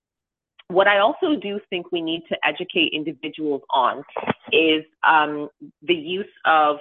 what 0.70 0.88
I 0.88 1.00
also 1.00 1.36
do 1.36 1.60
think 1.70 1.92
we 1.92 2.02
need 2.02 2.24
to 2.30 2.38
educate 2.44 2.94
individuals 2.94 3.62
on 3.70 4.04
is 4.52 4.84
um, 5.06 5.50
the 5.82 5.94
use 5.94 6.26
of 6.46 6.78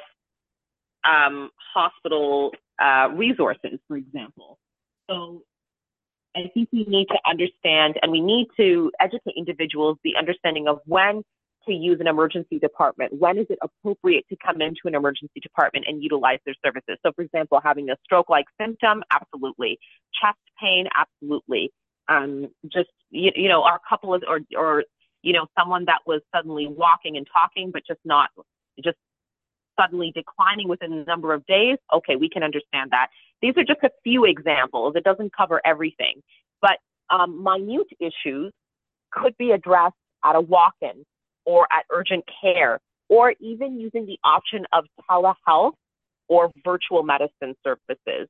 um, 1.04 1.50
hospital 1.74 2.52
uh, 2.82 3.08
resources, 3.14 3.78
for 3.86 3.96
example. 3.96 4.58
So 5.08 5.42
I 6.34 6.50
think 6.54 6.68
we 6.72 6.84
need 6.88 7.06
to 7.08 7.18
understand 7.28 7.98
and 8.02 8.10
we 8.10 8.20
need 8.20 8.48
to 8.56 8.90
educate 9.00 9.34
individuals 9.36 9.98
the 10.02 10.16
understanding 10.18 10.66
of 10.68 10.80
when 10.86 11.22
to 11.66 11.72
use 11.72 12.00
an 12.00 12.08
emergency 12.08 12.58
department. 12.58 13.12
When 13.12 13.38
is 13.38 13.46
it 13.48 13.58
appropriate 13.62 14.24
to 14.30 14.36
come 14.44 14.60
into 14.60 14.80
an 14.86 14.94
emergency 14.94 15.38
department 15.40 15.84
and 15.86 16.02
utilize 16.02 16.38
their 16.44 16.56
services? 16.64 16.96
So, 17.04 17.12
for 17.14 17.22
example, 17.22 17.60
having 17.62 17.88
a 17.90 17.96
stroke 18.04 18.28
like 18.28 18.46
symptom, 18.60 19.04
absolutely. 19.12 19.78
Chest 20.20 20.38
pain, 20.60 20.86
absolutely. 20.96 21.70
Um, 22.08 22.48
just, 22.64 22.90
you, 23.10 23.30
you 23.36 23.48
know, 23.48 23.62
our 23.62 23.78
couple 23.88 24.14
is, 24.16 24.22
or, 24.26 24.40
or, 24.56 24.84
you 25.22 25.32
know, 25.32 25.46
someone 25.56 25.84
that 25.84 26.00
was 26.04 26.20
suddenly 26.34 26.66
walking 26.66 27.16
and 27.16 27.26
talking, 27.32 27.70
but 27.70 27.82
just 27.86 28.00
not, 28.04 28.30
just 28.82 28.96
suddenly 29.80 30.12
declining 30.14 30.68
within 30.68 30.92
a 30.92 31.04
number 31.04 31.34
of 31.34 31.44
days, 31.46 31.78
okay, 31.92 32.16
we 32.16 32.28
can 32.28 32.42
understand 32.42 32.90
that. 32.90 33.08
These 33.40 33.54
are 33.56 33.64
just 33.64 33.82
a 33.82 33.90
few 34.04 34.24
examples. 34.24 34.94
It 34.96 35.04
doesn't 35.04 35.32
cover 35.36 35.60
everything. 35.64 36.22
But 36.60 36.78
um, 37.10 37.42
minute 37.42 37.88
issues 38.00 38.52
could 39.10 39.36
be 39.36 39.50
addressed 39.50 39.94
at 40.24 40.36
a 40.36 40.40
walk 40.40 40.74
in 40.80 41.04
or 41.44 41.66
at 41.72 41.84
urgent 41.90 42.24
care, 42.40 42.78
or 43.08 43.34
even 43.40 43.80
using 43.80 44.06
the 44.06 44.18
option 44.22 44.64
of 44.72 44.84
telehealth 45.10 45.74
or 46.28 46.50
virtual 46.64 47.02
medicine 47.02 47.56
services. 47.64 48.28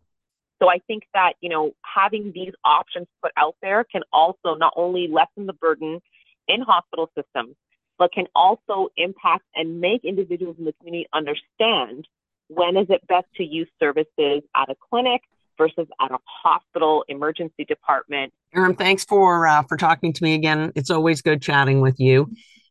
So 0.61 0.69
I 0.71 0.79
think 0.87 1.03
that, 1.13 1.35
you 1.41 1.51
know, 1.51 1.73
having 1.83 2.33
these 2.35 2.53
options 2.65 3.07
put 3.23 3.33
out 3.37 3.55
there 3.61 3.85
can 3.85 4.03
also 4.13 4.55
not 4.57 4.73
only 4.77 5.09
lessen 5.09 5.47
the 5.47 5.53
burden 5.53 6.01
in 6.49 6.63
hospital 6.63 7.11
systems, 7.17 7.55
but 8.03 8.13
can 8.13 8.27
also 8.35 8.89
impact 8.97 9.45
and 9.55 9.81
make 9.81 10.05
individuals 10.05 10.57
in 10.59 10.65
the 10.65 10.73
community 10.73 11.07
understand 11.13 12.09
when 12.49 12.77
is 12.77 12.89
it 12.91 13.07
best 13.07 13.27
to 13.37 13.45
use 13.45 13.69
services 13.79 14.43
at 14.57 14.69
a 14.69 14.75
clinic 14.91 15.21
versus 15.57 15.87
at 16.01 16.11
a 16.11 16.19
hospital 16.27 17.05
emergency 17.07 17.65
department. 17.65 18.33
Erin, 18.57 18.75
thanks 18.75 19.05
for 19.05 19.47
uh, 19.47 19.63
for 19.63 19.77
talking 19.77 20.13
to 20.13 20.25
me 20.25 20.35
again. 20.35 20.73
It's 20.75 20.91
always 20.91 21.23
good 21.23 21.41
chatting 21.41 21.81
with 21.81 22.01
you. 22.01 22.29